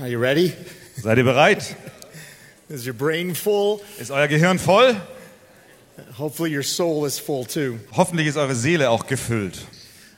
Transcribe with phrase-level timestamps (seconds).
[0.00, 0.52] Are you ready?
[0.96, 1.76] Seid ihr bereit?
[2.68, 3.80] Is your brain full?
[3.98, 4.96] Ist euer Gehirn voll?
[6.18, 7.78] Hopefully, your soul is full too.
[7.96, 9.58] Hoffentlich ist eure Seele auch gefüllt.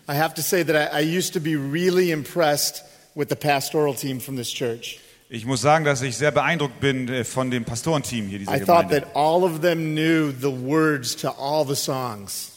[0.09, 2.83] I have to say that I, I used to be really impressed
[3.15, 4.99] with the pastoral team from this church.
[5.29, 8.61] Ich muss sagen, dass ich sehr beeindruckt bin äh, von dem Pastorenteam hier dieser I
[8.61, 9.01] thought Gemeinde.
[9.09, 12.53] that all of them knew the words to all the songs.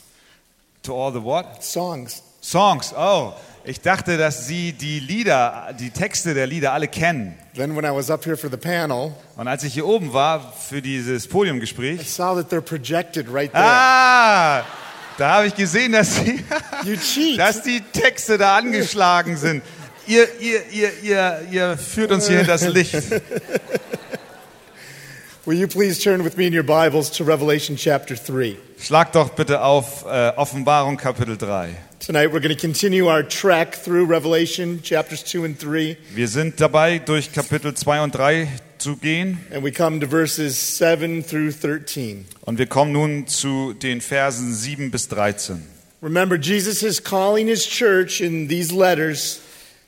[0.84, 1.64] To all the what?
[1.64, 2.22] Songs.
[2.42, 2.94] Songs.
[2.96, 3.34] Oh,
[3.66, 7.36] ich dachte, dass sie die Lieder, die Texte der Lieder alle kennen.
[7.56, 10.54] Then, when I was up here for the panel, Und als ich hier oben war
[10.54, 13.64] für dieses I Podiumgespräch, saw that they're projected right there.
[13.64, 14.64] ah,
[15.18, 16.18] da habe ich gesehen, dass,
[16.86, 17.38] You cheat.
[17.40, 19.62] dass die Texte da angeschlagen sind.
[20.08, 22.96] Ihr, ihr, ihr, ihr, ihr führt uns hier in das Licht.
[25.46, 28.56] Will you please turn with me in your Bibles to Revelation chapter 3?
[28.80, 31.76] Schlag doch bitte auf äh, Offenbarung Kapitel 3.
[32.00, 35.98] Tonight, we're going to continue our trek through Revelation chapters 2 and 3.
[36.16, 39.40] Wir sind dabei, durch Kapitel 2 und 3 zu gehen.
[39.54, 42.26] And we come to verses 7 through 13.
[42.42, 45.62] Und wir kommen nun zu den Versen 7 bis 13.
[46.02, 49.42] Remember, Jesus is calling his church in these letters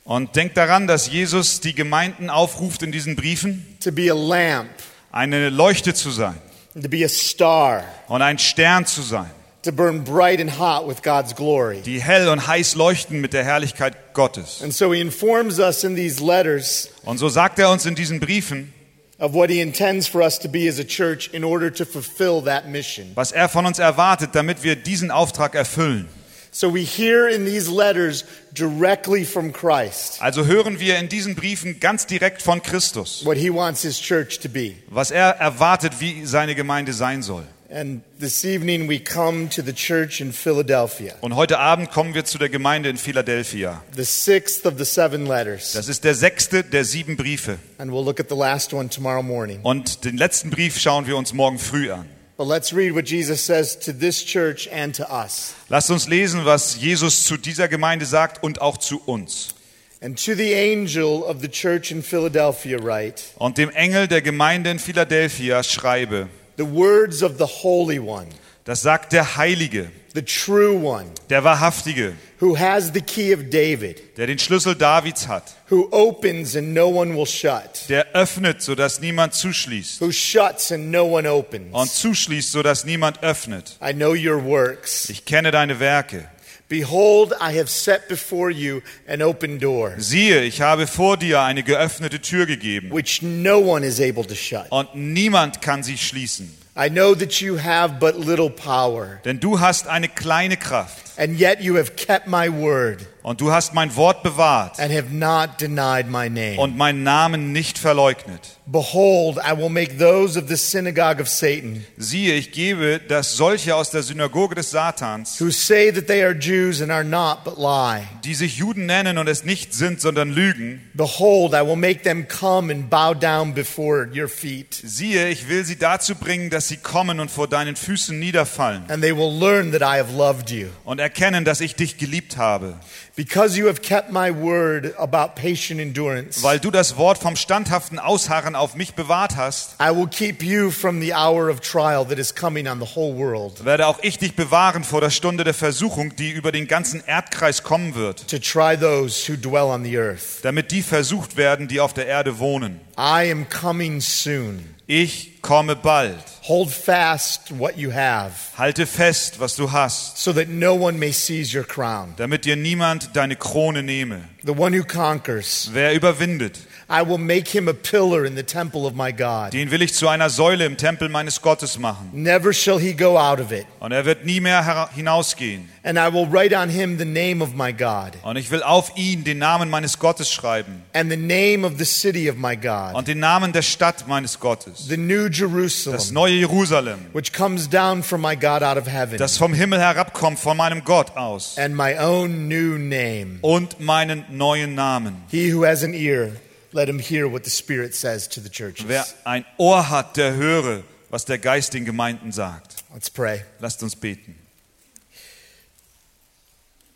[0.04, 4.68] Und denkt daran, dass Jesus die Gemeinden aufruft in diesen Briefen, to be a lamp,
[5.12, 6.36] eine Leuchte zu sein
[6.80, 9.30] to be a star, und ein Stern zu sein,
[9.62, 11.80] to burn bright and hot with God's glory.
[11.82, 14.60] die hell und heiß leuchten mit der Herrlichkeit Gottes.
[14.62, 18.18] And so he informs us in these letters Und so sagt er uns in diesen
[18.20, 18.72] Briefen,
[19.18, 22.42] of what he intends for us to be as a church in order to fulfill
[22.42, 23.12] that mission.
[23.14, 26.08] was er von uns erwartet, damit wir diesen Auftrag erfüllen.
[26.54, 31.80] So we hear in these letters directly from Christ Also hören wir in diesen Briefen
[31.80, 34.74] ganz direkt von Christus, what he wants his church to be.
[34.90, 37.44] was er erwartet, wie seine Gemeinde sein soll.
[37.74, 42.26] And this evening we come to the church in Philadelphia, Und heute Abend kommen wir
[42.26, 43.82] zu der Gemeinde in Philadelphia.
[43.96, 45.72] the sixth of the seven letters.
[45.72, 47.58] Das ist der sechste der sieben Briefe.
[47.78, 49.60] And we'll look at the last one tomorrow morning.
[49.62, 52.06] Und den letzten Brief schauen wir uns morgen früh an.
[52.36, 55.54] But let's read what Jesus says to this church and to us.
[55.68, 59.54] Lasst uns lesen, was Jesus zu dieser Gemeinde sagt und auch zu uns.
[60.02, 64.70] And to the angel of the church in Philadelphia, write Und dem Engel der Gemeinde
[64.70, 68.28] in Philadelphia schreibe, the words of the Holy One,
[68.64, 74.16] das sagt der Heilige, the true One, der Wahrhaftige, who has the key of David,
[74.16, 79.00] der den Schlüssel Davids hat, who opens and no one will shut, der öffnet, sodass
[79.00, 82.00] niemand zuschließt who shuts and no one und opens.
[82.00, 83.78] zuschließt, sodass niemand öffnet.
[83.82, 85.08] I know your works.
[85.08, 86.28] Ich kenne deine Werke.
[86.72, 91.62] Behold, I have set before you an open door, Siehe, ich habe vor dir eine
[91.62, 94.64] geöffnete Tür gegeben which no one is able to shut.
[94.70, 96.50] und niemand kann sie schließen.
[96.74, 101.38] I know that you have but little power, Denn du hast eine kleine Kraft and
[101.38, 105.60] yet you have kept my word und du hast mein Wort bewahrt and have not
[105.60, 106.58] denied my name.
[106.58, 108.58] und meinen Namen nicht verleugnet.
[108.66, 113.74] Behold, I will make those of the synagogue of Satan, Siehe, ich gebe, dass solche
[113.74, 117.58] aus der Synagoge des Satans, who say that they are Jews and are not, but
[117.58, 118.02] lie.
[118.24, 122.26] die sich Juden nennen und es nicht sind, sondern lügen, Behold, I will make them
[122.28, 126.76] come and bow down before your feet, siehe, ich will sie dazu bringen, dass sie
[126.78, 130.68] kommen und vor deinen Füßen niederfallen and they will learn that I have loved you.
[130.84, 132.78] und erkennen, dass ich dich geliebt habe,
[133.14, 137.98] Because you have kept my word about patient endurance, weil du das Wort vom standhaften
[137.98, 139.76] Ausharren auf mich bewahrt hast.
[139.78, 143.14] I will keep you from the hour of trial that is coming on the whole
[143.14, 147.02] world Werde auch ich dich bewahren vor der Stunde der Versuchung, die über den ganzen
[147.06, 150.38] Erdkreis kommen wird, to try those who dwell on the earth.
[150.42, 152.80] damit die versucht werden, die auf der Erde wohnen.
[152.96, 154.74] I am coming soon.
[154.86, 156.18] Ich komme bald.
[156.42, 161.12] Hold fast what you have, Halte fest, was du hast, so that no one may
[161.12, 162.14] seize your crown.
[162.16, 164.28] damit dir niemand deine Krone nehme.
[164.44, 166.58] The one who conquers, Wer überwindet,
[166.92, 169.54] I will make him a pillar in the temple of my God.
[169.54, 172.10] den will ich zu einer Säule im Tempel meines Gottes machen.
[172.12, 173.64] Never shall he go out of it.
[173.80, 175.70] Und er wird nie mehr hinausgehen.
[175.84, 178.92] And I will write on him the name of my God, Und ich will auf
[178.94, 182.94] ihn den Namen meines Gottes schreiben and the name of the city of my God,
[182.94, 187.68] und den Namen der Stadt meines Gottes, the new das Jerusalem, neue Jerusalem, which comes
[187.68, 191.56] down from my God out of heaven, das vom Himmel herabkommt von meinem Gott aus
[191.56, 193.38] and my own new name.
[193.40, 195.16] und meinen neuen Namen.
[195.30, 196.32] He who has an ear,
[196.72, 198.86] let him hear what the Spirit says to the churches.
[198.88, 202.76] Wer ein Ohr hat, der höre, was der Geist den Gemeinden sagt.
[202.94, 203.42] Let's pray.
[203.60, 204.36] Lasst uns beten.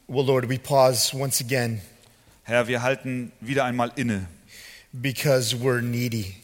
[0.09, 1.81] Well, Lord, we pause once again
[2.45, 4.29] Herr, wir halten wieder einmal inne,
[4.93, 6.37] because we're needy.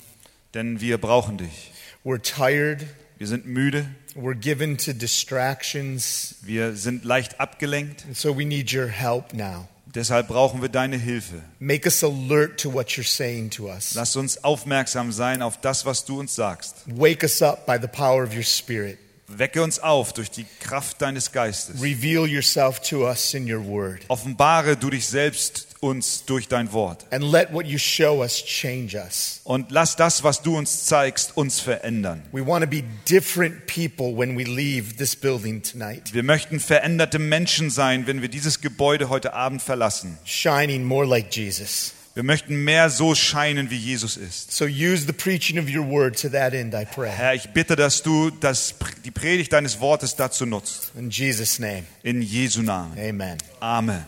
[0.53, 1.71] denn wir brauchen dich.
[2.05, 2.85] We're tired.
[3.19, 3.87] Wir sind müde,
[4.17, 6.35] We're given to distractions.
[6.43, 8.05] wir sind leicht abgelenkt.
[8.05, 9.69] And so we need your help now.
[9.95, 11.43] Deshalb brauchen wir deine Hilfe.
[11.59, 13.95] Make us alert to what you're saying to us.
[13.95, 16.77] Lass uns aufmerksam sein auf das, was du uns sagst.
[16.87, 18.99] Wake us up by the power of your Spirit.
[19.29, 21.81] Wecke uns auf durch die Kraft deines Geistes.
[21.81, 24.01] Reveal yourself to us in your word.
[24.09, 27.07] Offenbare du dich selbst uns durch dein Wort.
[27.11, 29.41] And let what you show us change us.
[29.45, 32.23] Und lass das, was du uns zeigst, uns verändern.
[32.33, 37.19] We want to be different people when we leave this building tonight, Wir möchten veränderte
[37.19, 40.19] Menschen sein, wenn wir dieses Gebäude heute Abend verlassen.
[40.25, 41.93] shining more like Jesus.
[42.15, 44.53] Wir möchten mehr so scheinen, wie Jesus ist.
[44.53, 47.09] So use the preaching of your word to that end, I pray.
[47.11, 48.75] Herr, ich bitte, dass du das,
[49.05, 50.93] die Predigt deines Wortes dazu nutzt.
[50.95, 52.99] In Jesus' name, In Jesu Namen.
[52.99, 53.39] amen.
[53.61, 54.05] Amen.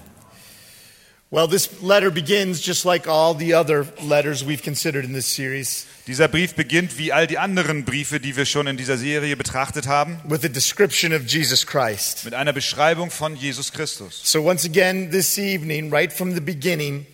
[1.30, 5.86] Well, this letter begins just like all the other letters we've considered in this series
[6.06, 9.86] Dieser Brief beginnt wie all die anderen Briefe, die wir schon in dieser Serie betrachtet
[9.86, 12.26] haben, with a description of Jesus Christ.
[12.26, 14.20] mit einer Beschreibung von Jesus Christus.
[14.22, 17.06] So, once again, this evening, right from the beginning,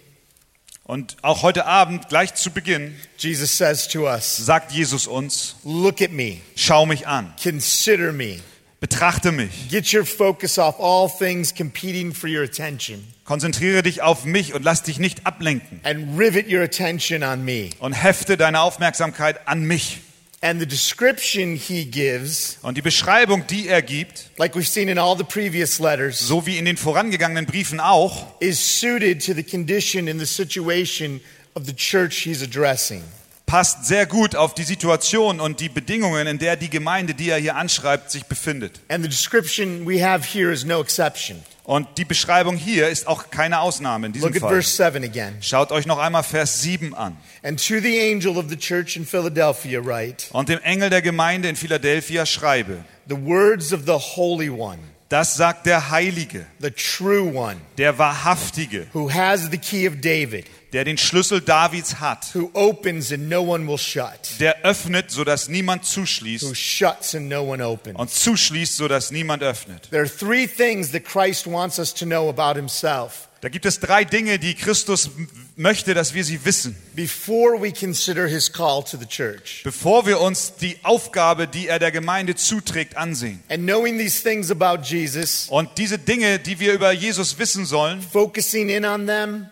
[0.84, 6.02] Und auch heute Abend, gleich zu Beginn, Jesus says to us, sagt Jesus uns, Look
[6.02, 8.40] at me, schau mich an, consider me,
[8.80, 14.24] betrachte mich, get your focus off all things competing for your attention, konzentriere dich auf
[14.24, 15.80] mich und lass dich nicht ablenken.
[15.84, 17.70] And rivet your attention on me.
[17.78, 20.00] und hefte deine Aufmerksamkeit an mich.
[20.42, 24.98] And the description he gives, Und die Beschreibung, die er gibt, like we've seen in
[24.98, 29.42] all the previous letters, so wie in den vorangegangenen Briefen auch, is suited to the
[29.42, 31.20] condition and the situation
[31.54, 33.02] of the church he's addressing.
[33.44, 37.36] passt sehr gut auf die Situation und die Bedingungen, in der die Gemeinde, die er
[37.38, 38.80] hier anschreibt, sich befindet.
[38.88, 41.42] And the description we have here is no exception.
[41.64, 44.54] Und die Beschreibung hier ist auch keine Ausnahme in diesem Look at Fall.
[44.54, 45.36] verse 7 again.
[45.40, 47.16] Schaut euch noch einmal Vers 7 an.
[47.42, 51.48] And to the angel of the church in Philadelphia, write Und dem Engel der Gemeinde
[51.48, 54.78] in Philadelphia schreibe, the words of the Holy One,
[55.08, 60.46] das sagt der Heilige, the true One, der Wahrhaftige, who has the key of David,
[60.72, 65.48] der den Schlüssel Davids hat, who opens and no one will shut, der öffnet, sodass
[65.48, 67.98] niemand who zuschließt shuts and no one opens.
[67.98, 69.90] und zuschließt, sodass niemand öffnet.
[69.90, 73.80] There are three things that Christ wants us to know about himself Da gibt es
[73.80, 75.08] drei Dinge, die Christus
[75.56, 79.62] möchte, dass wir sie wissen, before we consider his call to the church.
[79.64, 83.42] bevor wir uns die Aufgabe, die er der Gemeinde zuträgt, ansehen.
[83.48, 88.02] And knowing these things about Jesus, Und diese Dinge, die wir über Jesus wissen sollen,
[88.02, 89.46] focusing in on them,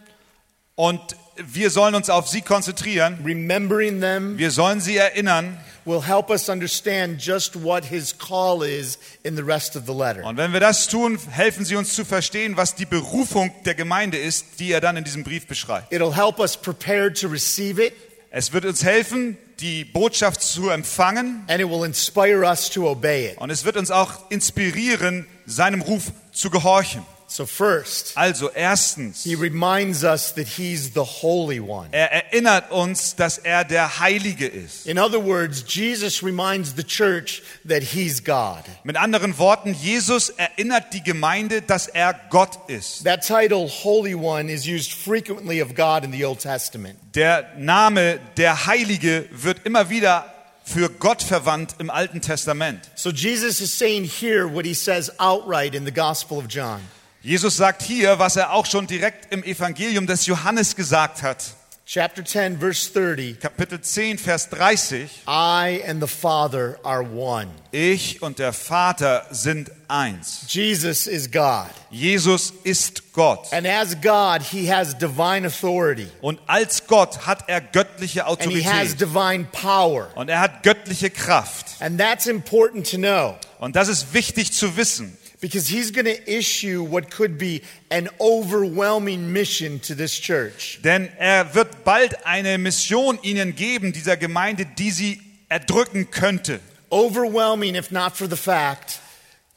[0.79, 1.01] und
[1.37, 5.59] wir sollen uns auf sie konzentrieren, remembering them, wir sollen sie erinnern.
[5.85, 10.25] will help us understand just what his call is in the rest of the letter.
[10.25, 14.19] Und wenn wir das tun, helfen sie uns zu verstehen, was die Berufung der Gemeinde
[14.19, 15.93] ist, die er dann in diesem Brief beschreibt.
[15.93, 17.93] It'll help us prepare to receive it,
[18.31, 23.33] Es wird uns helfen, die Botschaft zu empfangen and it will inspire us to obey
[23.33, 23.39] it.
[23.39, 27.03] und es wird uns auch inspirieren, seinem Ruf zu gehorchen.
[27.31, 31.89] So, first, Also erstens, he reminds us that he's the Holy One.
[31.93, 34.87] er erinnert uns, dass er der Heilige ist.
[34.87, 38.65] In other words, Jesus reminds the church that he's God.
[38.83, 43.05] Mit anderen Worten, Jesus erinnert die Gemeinde, dass er Gott ist.
[43.05, 46.99] That title, Holy One, is used frequently of God in the Old Testament.
[47.15, 50.33] Der Name der Heilige wird immer wieder
[50.65, 52.89] für Gott verwandt im Alten Testament.
[52.95, 56.81] So, Jesus is saying here what he says outright in the Gospel of John.
[57.21, 61.45] Jesus sagt hier, was er auch schon direkt im Evangelium des Johannes gesagt hat.
[61.85, 65.09] Chapter 10, verse 30 Kapitel 10, Vers 30.
[65.27, 67.49] I and the Father are one.
[67.73, 70.43] Ich und der Vater sind eins.
[70.49, 71.71] Jesus is God.
[71.91, 73.51] Jesus ist Gott.
[73.55, 78.63] And as God, he has divine authority Und als Gott hat er göttliche and he
[78.65, 79.01] has Autorität.
[79.01, 80.11] divine power.
[80.15, 81.67] Und er hat göttliche Kraft.
[81.81, 85.17] And that's important to know Und das ist wichtig zu wissen.
[85.41, 90.81] Because he's going to issue what could be an overwhelming mission to this church.
[90.83, 96.61] Denn er wird bald eine Mission ihnen geben, dieser Gemeinde, die sie erdrücken könnte.
[96.91, 99.01] Overwhelming, if not for the fact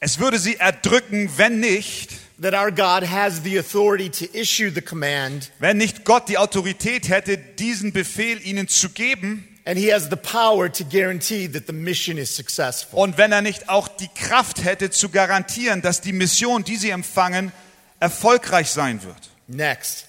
[0.03, 2.09] Es würde sie erdrücken, wenn nicht,
[2.41, 7.07] that our God has the authority to issue the command wenn nicht Gott die Autorität
[7.07, 11.73] hätte, diesen Befehl ihnen zu geben and he has the power to guarantee that the
[11.73, 12.99] mission is successful.
[12.99, 16.89] und wenn er nicht auch die Kraft hätte zu garantieren, dass die Mission, die sie
[16.89, 17.51] empfangen,
[17.99, 19.29] erfolgreich sein wird.
[19.47, 20.05] Next,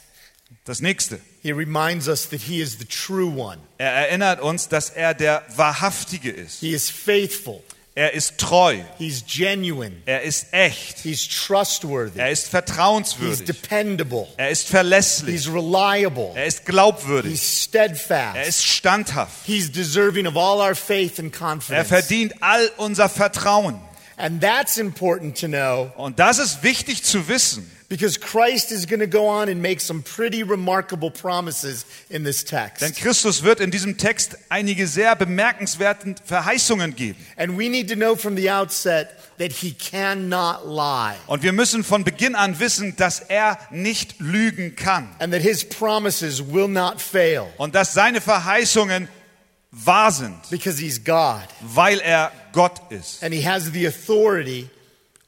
[0.65, 1.19] Das nächste.
[1.43, 3.59] he reminds us that he is the true one.
[3.79, 6.61] Er erinnert uns, dass er der Wahrhaftige ist.
[6.61, 7.63] He is faithful.
[7.95, 8.79] Er ist treu.
[8.97, 9.97] He's genuine.
[10.07, 11.01] Er ist echt.
[11.01, 12.19] He's trustworthy.
[12.19, 13.45] Er ist He's vertrauenswürdig.
[13.45, 14.27] dependable.
[14.39, 15.45] Er ist verlässlich.
[15.45, 16.33] He's reliable.
[16.35, 17.33] Er ist glaubwürdig.
[17.33, 18.49] He's Er steadfast.
[18.49, 19.45] ist standhaft.
[19.47, 21.89] He's deserving of all our faith and Er confidence.
[21.89, 23.79] verdient all unser Vertrauen.
[24.17, 29.01] And that's important to know Und das ist wichtig zu wissen, Because Christ is going
[29.01, 32.81] to go on and make some pretty remarkable promises in this text.
[32.81, 32.95] Denn.
[32.95, 37.19] Christus wird in diesem Text einige sehr bemerkenswerte Verheißungen geben.
[37.37, 41.85] And we need to know from the outset that he cannot lie Und wir müssen
[41.85, 45.11] von Beginn an wissen, dass er nicht lügen kann.
[45.19, 49.07] and that his promises will not fail Und dass seine Verheißungen
[49.71, 53.23] wahr sind, because he's God weil er Gott ist.
[53.23, 54.71] and he has the authority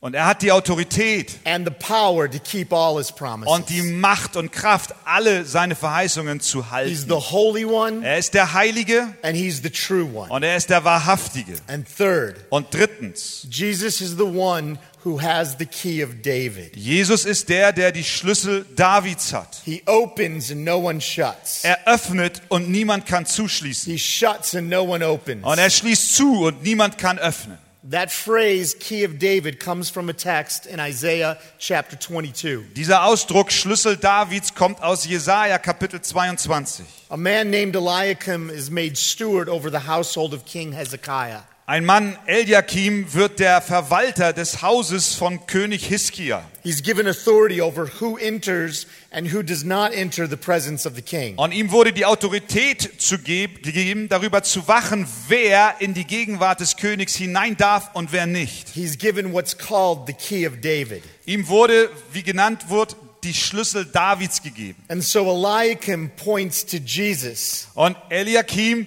[0.04, 3.10] Und er hat die Autorität and the power to keep all his
[3.46, 3.80] und die.
[3.80, 7.08] Macht und Kraft, alle seine Verheißungen zu He's halten.
[7.08, 10.30] the Holy One Er ist der Heilige and he's the true one.
[10.30, 11.54] und er ist der Wahrhaftige.
[11.68, 16.76] And third, Und drittens, Jesus is the one who has the key of David.
[16.76, 19.62] Jesus ist der, der die Schlüssel Davids hat.
[19.64, 21.64] He opens and no one shuts.
[21.64, 23.90] Er öffnet und niemand kann zuschließen.
[23.90, 25.46] He shuts and no one opens.
[25.46, 27.56] Und er schließt zu und niemand kann öffnen.
[27.90, 32.64] That phrase, key of David, comes from a text in Isaiah chapter 22.
[32.74, 36.86] Dieser Ausdruck Schlüssel Davids kommt aus Jesaja Kapitel 22.
[37.10, 41.42] A man named Eliakim is made steward over the household of King Hezekiah.
[41.66, 46.42] Ein Mann, Eliakim, wird der Verwalter des Hauses von König Hiskia.
[46.62, 51.02] He's given authority over who enters and who does not enter the presence of the
[51.02, 51.36] king.
[51.36, 56.60] Und ihm wurde die Autorität zu geb- gegeben, darüber zu wachen, wer in die Gegenwart
[56.60, 58.68] des Königs hinein darf und wer nicht.
[58.74, 61.02] He's given what's called the key of David.
[61.26, 64.82] Ihm wurde, wie genannt wird, die Schlüssel Davids gegeben.
[64.88, 68.86] And so Eliakim points to Jesus, Und Eliakim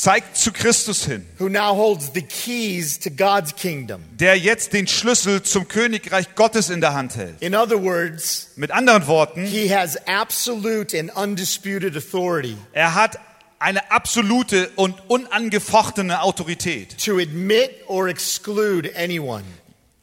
[0.00, 4.00] zeigt zu Christus hin, who now holds the keys to God's kingdom.
[4.12, 7.42] der jetzt den Schlüssel zum Königreich Gottes in der Hand hält.
[7.42, 13.18] In other words, Mit anderen Worten, he has absolute and undisputed authority er hat
[13.58, 19.42] eine absolute und unangefochtene Autorität, to admit or exclude anyone.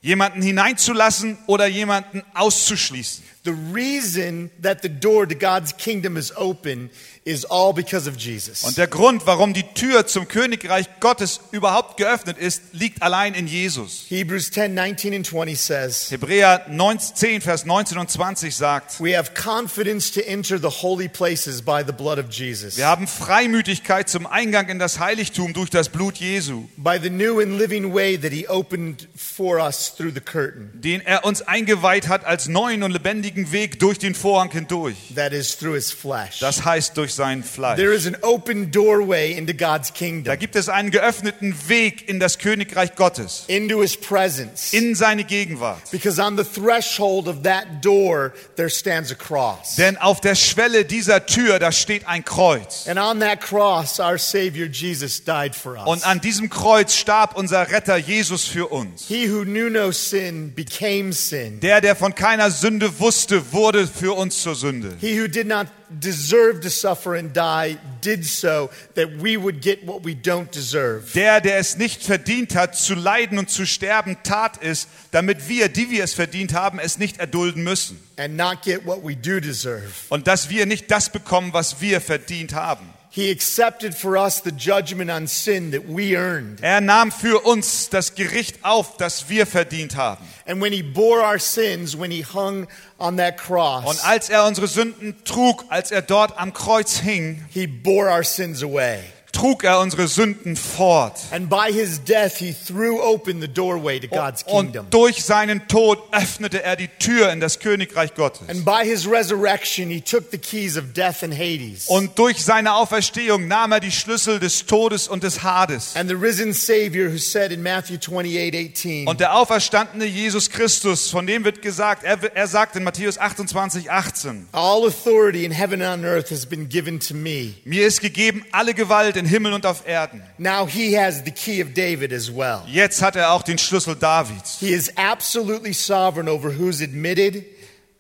[0.02, 3.24] jemanden hineinzulassen oder jemanden auszuschließen.
[3.46, 6.90] The reason that the door to God's kingdom is open
[7.26, 8.64] is all because of Jesus.
[8.64, 13.48] Und der Grund, warum die Tür zum Königreich Gottes überhaupt geöffnet ist, liegt allein in
[13.48, 14.06] Jesus.
[14.10, 19.18] Hebrews 10 19 and 20 says, Hebräer 19, 10, Vers 19 und 20 sagt, We
[19.18, 24.08] have confidence to enter the holy places by the blood of Jesus, wir haben Freimütigkeit
[24.08, 28.18] zum Eingang in das Heiligtum durch das Blut Jesu, by the new and living way
[28.20, 32.84] that He opened for us through the curtain, den er uns eingeweiht hat als neuen
[32.84, 34.96] und lebendigen Weg durch den Vorhang hindurch.
[35.16, 36.40] that is through His flesh.
[36.40, 37.78] Das heißt durch sein Fleisch.
[37.78, 42.20] There is an open doorway into God's Da kingdom, gibt es einen geöffneten Weg in
[42.20, 44.74] das Königreich Gottes, into His presence.
[44.74, 45.82] in seine Gegenwart.
[45.92, 49.76] Because on the threshold of that door, there stands a cross.
[49.76, 52.88] Denn auf der Schwelle dieser Tür, da steht ein Kreuz.
[52.88, 55.86] And on that cross, our Savior Jesus died for us.
[55.88, 59.08] Und an diesem Kreuz starb unser Retter Jesus für uns.
[59.08, 61.60] He who knew no sin became sin.
[61.60, 64.96] Der, der von keiner Sünde wusste, wurde für uns zur Sünde.
[65.00, 69.86] He who did not deserve to suffer and die did so that we would get
[69.86, 71.12] what we don't deserve.
[71.14, 75.70] Der, der es nicht verdient hat, zu leiden und zu sterben, tat es, damit wir,
[75.70, 78.00] die wir es verdient haben, es nicht erdulden müssen.
[78.18, 79.92] And not get what we do deserve.
[80.10, 82.90] Und dass wir nicht das bekommen, was wir verdient haben.
[83.16, 86.62] He accepted for us the judgment on sin that we earned.
[86.62, 90.26] Er nahm für uns das Gericht auf, das wir verdient haben.
[90.46, 92.68] And when he bore our sins, when he hung
[93.00, 97.46] on that Und cross, als er unsere Sünden trug, als er dort am Kreuz hing,
[97.50, 99.04] he bore our sins away.
[99.36, 101.20] Trug er unsere Sünden fort.
[101.32, 104.86] And by his death, he threw open the doorway to God's kingdom.
[104.86, 108.48] Und durch seinen Tod öffnete er die Tür in das Königreich Gottes.
[108.48, 111.88] And by his resurrection, he took the keys of death and Hades.
[111.88, 115.96] Und durch seine Auferstehung nahm er die Schlüssel des Todes und des Hades.
[115.96, 121.10] And the risen Savior who said in Matthew 28 18, Und der auferstandene Jesus Christus,
[121.10, 125.82] von dem wird gesagt, er, er sagt in Matthäus 28, 18, All authority in heaven
[125.82, 127.54] and on earth has been given to me.
[127.66, 130.22] mir ist gegeben alle Gewalt in Himmel und auf Erden.
[130.38, 132.62] Now he has the key of David as well.
[132.68, 134.58] Jetzt hat er auch den Schlüssel Davids.
[134.60, 137.44] He is absolutely sovereign over who's admitted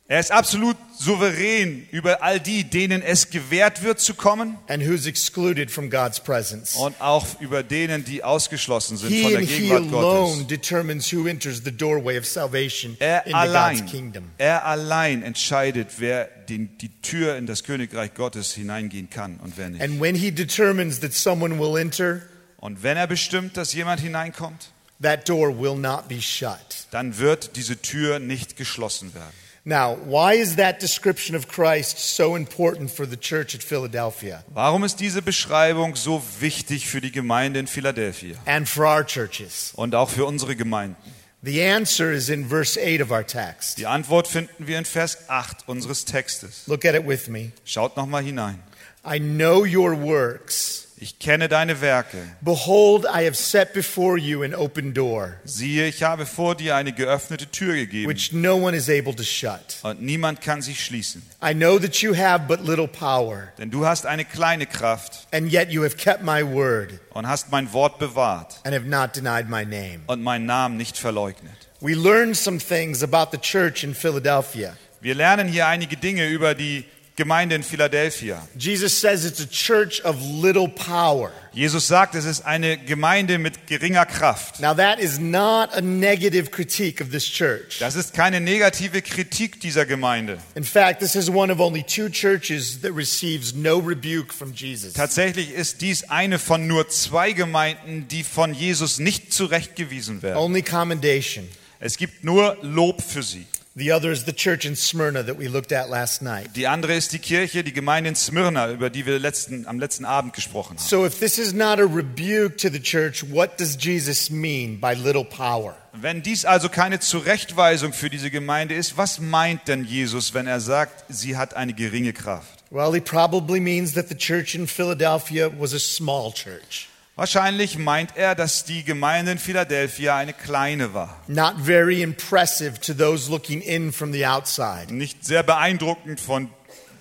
[0.08, 5.08] Er ist absolut souverän über all die, denen es gewährt wird zu kommen and who's
[5.08, 6.76] excluded from God's presence.
[6.76, 10.46] und auch über denen, die ausgeschlossen sind He von der Gegenwart Gottes.
[10.48, 16.90] determines who enters the doorway of salvation Er allein, er allein entscheidet, wer den, die
[17.02, 19.82] Tür in das Königreich Gottes hineingehen kann und wer nicht.
[19.82, 22.22] And when he determines that someone will enter,
[22.58, 24.70] Und wenn er bestimmt, dass jemand hineinkommt,
[25.02, 26.86] that door will not be shut.
[26.92, 29.34] dann wird diese Tür nicht geschlossen werden.
[29.68, 34.84] Now, why is that description of Christ so important for the church at Philadelphia Warum
[34.84, 39.72] ist diese Beschreibung so wichtig für die Gemeinde in Philadelphia and for our churches?
[39.76, 40.96] und auch für unsere Gemeinden?
[41.42, 43.78] The answer is in verse 8 of our text.
[43.80, 46.68] Die Antwort finden wir in Vers 8 unseres Textes.
[46.68, 47.52] Look at it with me.
[47.66, 48.60] Schaut noch mal hinein.
[49.04, 50.85] I know your works.
[50.98, 52.18] Ich kenne deine Werke.
[52.40, 56.94] Behold, I have set before you an open door, Siehe, ich habe vor dir eine
[56.94, 59.60] geöffnete Tür gegeben which no one is able to shut.
[59.84, 61.22] und niemand kann sie schließen.
[61.44, 65.52] I know that you have but little power, Denn du hast eine kleine Kraft and
[65.52, 69.50] yet you have kept my word und hast mein Wort bewahrt and have not denied
[69.50, 70.00] my name.
[70.08, 71.52] und meinen Namen nicht verleugnet.
[71.82, 74.78] We learned some things about the church in Philadelphia.
[75.02, 78.46] Wir lernen hier einige Dinge über die Gemeinde in Philadelphia.
[78.58, 81.32] Jesus says it's a church of little power.
[81.54, 84.60] Jesus sagt, es ist eine Gemeinde mit geringer Kraft.
[84.60, 87.80] Now, that is not a negative critique of this church.
[87.80, 90.40] Das ist keine negative Kritik dieser Gemeinde.
[90.56, 94.92] In fact, this is one of only two churches that receives no rebuke from Jesus.
[94.94, 100.38] Tatsächlich ist dies eine von nur zwei Gemeinden, die von Jesus nicht zurechtgewiesen werden.
[100.38, 101.48] Only commendation.
[101.80, 103.46] Es gibt nur Lob für sie.
[103.78, 106.56] The other is the church in Smyrna that we looked at last night.
[106.56, 110.06] Die andere ist die Kirche, die Gemeinde in Smyrna, über die wir letzten, am letzten
[110.06, 110.88] Abend gesprochen haben.
[110.88, 114.94] So, if this is not a rebuke to the church, what does Jesus mean by
[114.94, 115.76] little power?
[115.92, 120.62] Wenn dies also keine Zurechtweisung für diese Gemeinde ist, was meint denn Jesus, wenn er
[120.62, 122.64] sagt, sie hat eine geringe Kraft?
[122.72, 128.18] Well, he probably means that the church in Philadelphia was a small church, Wahrscheinlich meint
[128.18, 131.22] er, dass die Gemeinde in Philadelphia eine kleine war.
[131.28, 134.94] not very impressive to those looking in from the outside.
[134.94, 136.50] Nicht sehr beeindruckend von,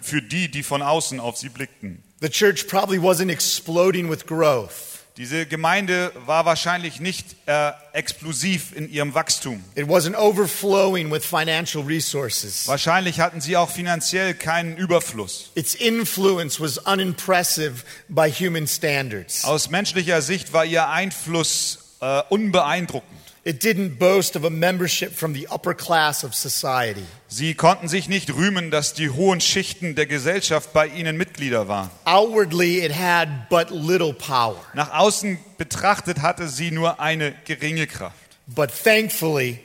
[0.01, 2.03] für die, die von außen auf sie blickten.
[2.21, 4.94] The church probably wasn't exploding with growth.
[5.17, 9.63] Diese Gemeinde war wahrscheinlich nicht äh, explosiv in ihrem Wachstum.
[9.77, 12.67] It wasn't overflowing with financial resources.
[12.67, 15.53] Wahrscheinlich hatten sie auch finanziell keinen Überfluss.
[15.55, 19.45] Its influence was unimpressive by human standards.
[19.45, 23.24] Aus menschlicher Sicht war ihr Einfluss äh, unbeeindruckend.
[23.47, 27.05] It didn't boast of a membership from the upper class of society.
[27.29, 31.91] Sie konnten sich nicht rühmen, dass die hohen Schichten der Gesellschaft bei ihnen Mitglieder waren.
[32.07, 34.57] Outwardly, it had but little power.
[34.73, 38.17] Nach außen betrachtet hatte sie nur eine geringe Kraft.
[38.47, 39.61] But thankfully,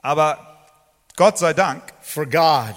[0.00, 0.38] Aber
[1.16, 2.74] Gott sei Dank, for God,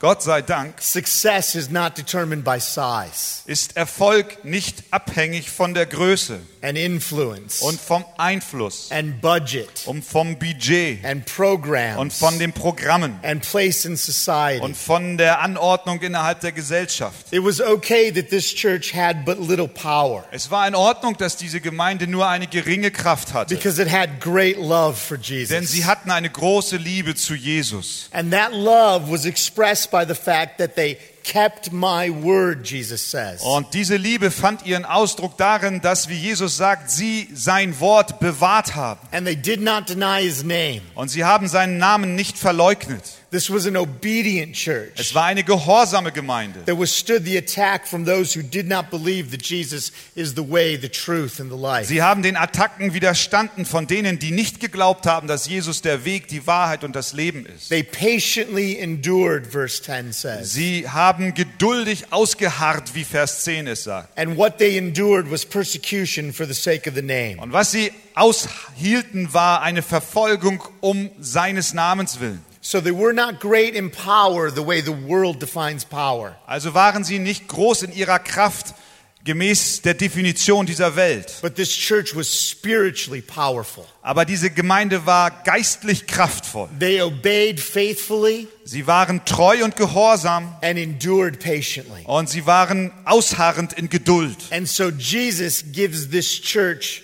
[0.00, 5.86] Gott sei Dank success is not determined by size ist Erfolg nicht abhängig von der
[5.86, 12.38] Größe and influence und vom Einfluss and budget und vom Budget and und programs von
[12.38, 14.60] den Programmen and place in society.
[14.62, 17.32] und von der Anordnung innerhalb der Gesellschaft.
[17.32, 21.36] It was okay that this church had but little power Es war in Ordnung, dass
[21.36, 25.70] diese Gemeinde nur eine geringe Kraft hatte, because it had great love for denn Jesus.
[25.70, 28.08] sie hatten eine große Liebe zu Jesus.
[28.10, 33.40] And that love was expressed by the fact that they kept my word, Jesus says.
[33.42, 38.76] Und diese Liebe fand ihren Ausdruck darin, dass, wie Jesus sagt, sie sein Wort bewahrt
[38.76, 39.00] haben.
[39.10, 40.82] And they did not deny his name.
[40.94, 43.02] Und sie haben seinen Namen nicht verleugnet.
[43.34, 46.64] This was an obedient church Es war eine gehorsame Gemeinde.
[46.66, 50.76] that withstood the attack from those who did not believe that Jesus is the way,
[50.76, 51.86] the truth, and the life.
[51.88, 56.28] Sie haben den Attacken widerstanden von denen, die nicht geglaubt haben, dass Jesus der Weg,
[56.28, 57.70] die Wahrheit und das Leben ist.
[57.70, 60.52] They patiently endured, verse 10 says.
[60.52, 64.16] Sie haben geduldig ausgeharrt, wie Vers 10 es sagt.
[64.16, 67.38] And what they endured was persecution for the sake of the name.
[67.38, 72.40] Und was sie aushielten, war eine Verfolgung um seines Namens willen.
[72.66, 76.34] So they were not great in power the way the world defines power.
[76.46, 78.74] Also waren sie nicht groß in ihrer Kraft
[79.22, 81.40] gemäß der Definition dieser Welt.
[81.42, 83.84] But this church was spiritually powerful.
[84.00, 86.70] Aber diese Gemeinde war geistlich kraftvoll.
[86.78, 92.02] They obeyed faithfully Sie waren treu und gehorsam and endured patiently.
[92.06, 94.38] und sie waren ausharrend in Geduld.
[94.50, 97.02] And so Jesus gives this church.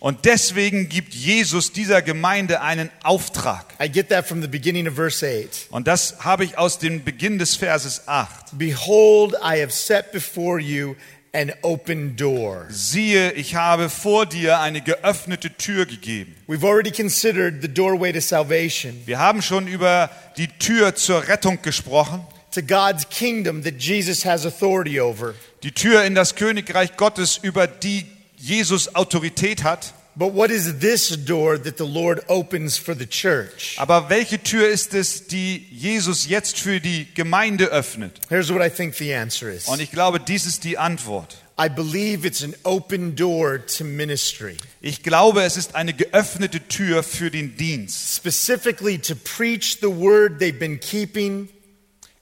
[0.00, 3.66] Und deswegen gibt Jesus dieser Gemeinde einen Auftrag.
[3.82, 5.68] I get that from the beginning of verse 8.
[5.70, 8.58] Und das habe ich aus dem Beginn des Verses 8.
[8.58, 10.94] Behold, I have set before you
[11.34, 12.66] an open door.
[12.70, 16.34] Siehe, ich habe vor dir eine geöffnete Tür gegeben.
[16.46, 21.60] We've already considered the doorway to salvation, Wir haben schon über die Tür zur Rettung
[21.62, 22.26] gesprochen.
[22.50, 25.34] to God's kingdom that Jesus has authority over.
[25.62, 28.06] Die Tür in das Königreich Gottes, über die
[28.38, 29.92] Jesus Autorität hat.
[30.14, 33.76] But what is this door that the Lord opens for the church?
[33.78, 38.18] Aber welche Tür ist es, die Jesus jetzt für die Gemeinde öffnet?
[38.28, 39.66] Here's what I think the answer is.
[39.68, 41.36] Und ich glaube, dies ist die Antwort.
[41.60, 47.02] I believe it's an open door to ministry, Ich glaube, es ist eine geöffnete Tür
[47.04, 48.16] für den Dienst.
[48.16, 51.48] specifically to preach the word they've been keeping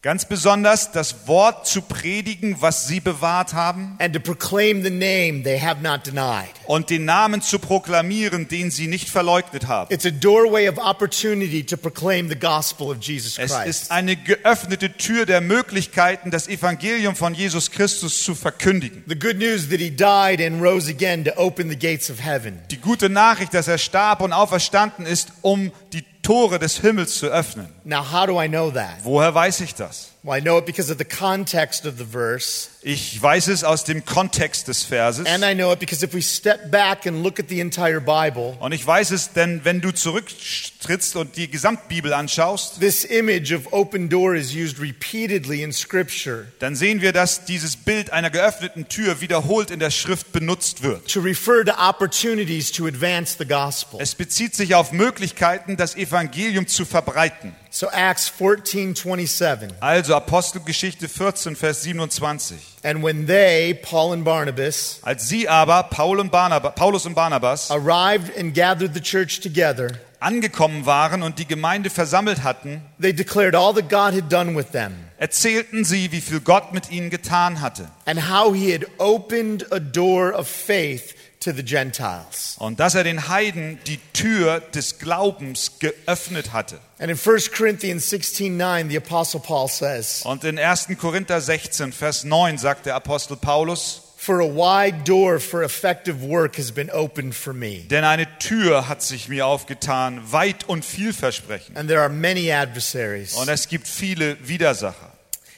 [0.06, 5.42] Ganz besonders das Wort zu predigen, was sie bewahrt haben, and to proclaim the name
[5.42, 6.46] they have not denied.
[6.66, 9.92] und den Namen zu proklamieren, den sie nicht verleugnet haben.
[9.92, 14.92] It's a doorway of opportunity to proclaim the gospel of Jesus Es ist eine geöffnete
[14.92, 19.02] Tür der Möglichkeiten, das Evangelium von Jesus Christus zu verkündigen.
[19.08, 22.60] The good news that he died and rose again to open the gates of heaven.
[22.70, 27.28] Die gute Nachricht, dass er starb und auferstanden ist, um die Tore des Himmels zu
[27.28, 27.68] öffnen.
[27.84, 29.04] Now, how do I know that?
[29.04, 30.10] Woher weiß ich das?
[30.26, 33.84] Well, I know it because of the context of the verse, Ich weiß es aus
[33.84, 35.24] dem Kontext des Verses.
[35.24, 38.56] and I know it because if we step back and look at the entire Bible,
[38.58, 43.72] Und ich weiß es, denn wenn du zurücktrittst und die Gesamtbibel anschaust, this image of
[43.72, 48.88] open door is used repeatedly in Scripture dann sehen wir, dass dieses Bild einer geöffneten
[48.88, 51.06] Tür wiederholt in der Schrift benutzt wird.
[51.08, 54.00] to refer to opportunities to advance the gospel.
[54.00, 57.54] Es bezieht sich auf Möglichkeiten, das Evangelium zu verbreiten.
[57.78, 59.70] So, Acts 14 27.
[59.80, 62.56] Also Apostelgeschichte 14, Vers 27.
[62.82, 67.70] And when they, Paul and Barnabas, Als sie aber, Paul und Barnabas, Paulus und Barnabas,
[67.70, 73.54] arrived and gathered the church together, angekommen waren und die Gemeinde versammelt hatten, they declared
[73.54, 77.60] all that God had done with them erzählten sie, wie viel Gott mit ihnen getan
[77.60, 81.14] hatte and how he had opened a door of faith
[81.46, 82.56] to the Gentiles.
[82.58, 86.78] und dass er den Heiden die Tür des Glaubens geöffnet hatte.
[86.98, 90.88] And in 1 Corinthians 16 9, the Apostle Paul says, Und in 1.
[90.98, 96.56] Korinther 16, Vers 9 sagt der Apostel Paulus, For a wide door for effective work
[96.58, 97.84] has been opened for me.
[97.90, 101.76] denn eine Tür hat sich mir aufgetan, weit und vielversprechend.
[101.76, 103.34] And there are many adversaries.
[103.34, 105.12] Und es gibt viele Widersacher.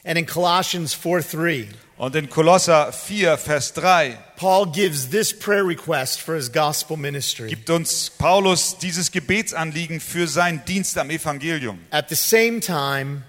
[0.04, 1.68] And in Colossians 4 3,
[1.98, 7.48] Und in Kolosser 4, Vers 3 Paul gives this prayer request for his gospel ministry.
[7.48, 11.80] gibt uns Paulus dieses Gebetsanliegen für seinen Dienst am Evangelium.
[11.90, 13.24] At the same time,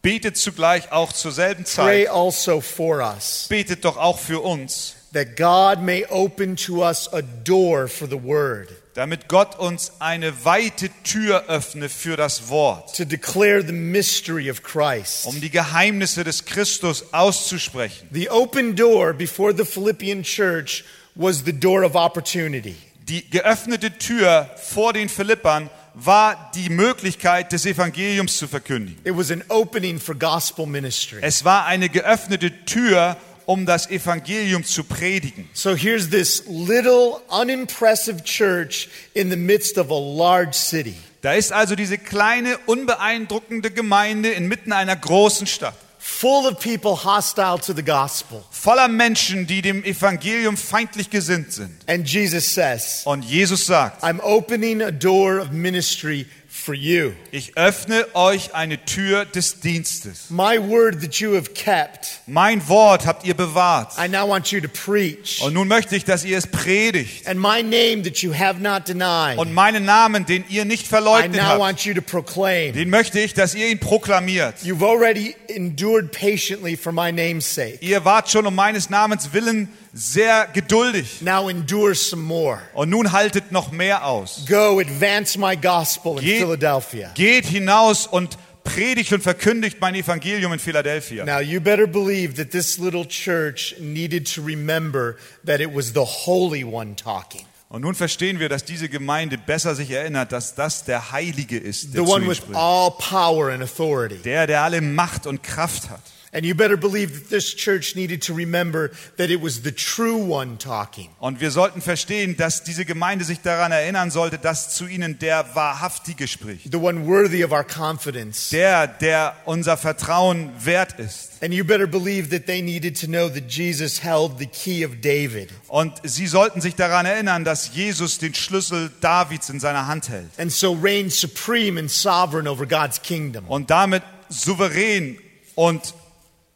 [0.00, 5.36] Betet zugleich auch zur selben pray also for us Betet doch auch für uns, that
[5.36, 10.90] God may open to us a door for the word damit Gott uns eine weite
[11.02, 15.26] Tür öffne für das Wort, to declare the mystery of Christ.
[15.26, 18.08] um die Geheimnisse des Christus auszusprechen.
[18.12, 22.76] The open door before the Philippian church was the door of opportunity.
[23.08, 28.98] Die geöffnete Tür vor den Philippern war die Möglichkeit des Evangeliums zu verkündigen.
[29.04, 31.18] It was an opening for gospel ministry.
[31.20, 35.48] Es war eine geöffnete Tür, um das Evangelium zu predigen.
[35.52, 40.96] So here's this little, unimpressive church in the midst of a large city.
[41.22, 47.60] Da ist also diese kleine, unbeeindruckende Gemeinde inmitten einer großen Stadt, full of people hostile
[47.60, 48.42] to the gospel.
[48.50, 51.70] voller Menschen, die dem Evangelium feindlich gesinnt sind.
[51.86, 56.26] And Jesus says, Und Jesus sagt, I'm opening a door of ministry
[56.62, 57.12] for you.
[57.30, 60.30] ich öffne euch eine Tür des Dienstes.
[60.30, 63.92] My word that you have kept, Mein Wort habt ihr bewahrt.
[63.98, 65.40] I now want you to preach.
[65.42, 67.26] Und nun möchte ich, dass ihr es predigt.
[67.26, 70.88] And my name that you have not denied, Und meinen Namen, den ihr nicht I
[70.88, 72.72] verleugnet now habt, want you to proclaim.
[72.72, 74.56] den möchte ich, dass ihr ihn proklamiert.
[74.64, 77.78] You've already endured patiently for my name's sake.
[77.80, 81.20] Ihr wart schon um meines Namens willen sehr geduldig.
[81.22, 82.58] Now endure some more.
[82.74, 84.44] Und nun haltet noch mehr aus.
[84.48, 87.10] Go advance my gospel in Ge- Philadelphia.
[87.14, 91.24] Geht hinaus und predigt und verkündigt mein Evangelium in Philadelphia.
[91.24, 96.04] Now, you better believe that this little church needed to remember that it was the
[96.04, 100.84] Holy One talking, Und nun verstehen wir, dass diese Gemeinde besser sich erinnert, dass das
[100.84, 104.16] der Heilige ist, the der zu one with all power and authority.
[104.22, 106.00] Der, der alle Macht und Kraft hat.
[106.34, 110.16] And you better believe that this church needed to remember that it was the true
[110.16, 111.10] one talking.
[111.18, 115.54] Und wir sollten verstehen, dass diese Gemeinde sich daran erinnern sollte, dass zu ihnen der
[115.54, 116.72] Wahrhaftige spricht.
[116.72, 118.48] the one worthy of our confidence.
[118.48, 121.42] Der, der unser Vertrauen wert ist.
[121.42, 125.02] And you better believe that they needed to know that Jesus held the key of
[125.02, 125.50] David.
[125.68, 130.30] Und sie sollten sich daran erinnern, dass Jesus den Schlüssel Davids in seiner Hand hält.
[130.38, 133.44] And so reigned supreme and sovereign over God's kingdom.
[133.48, 135.18] Und damit souverän
[135.54, 135.92] und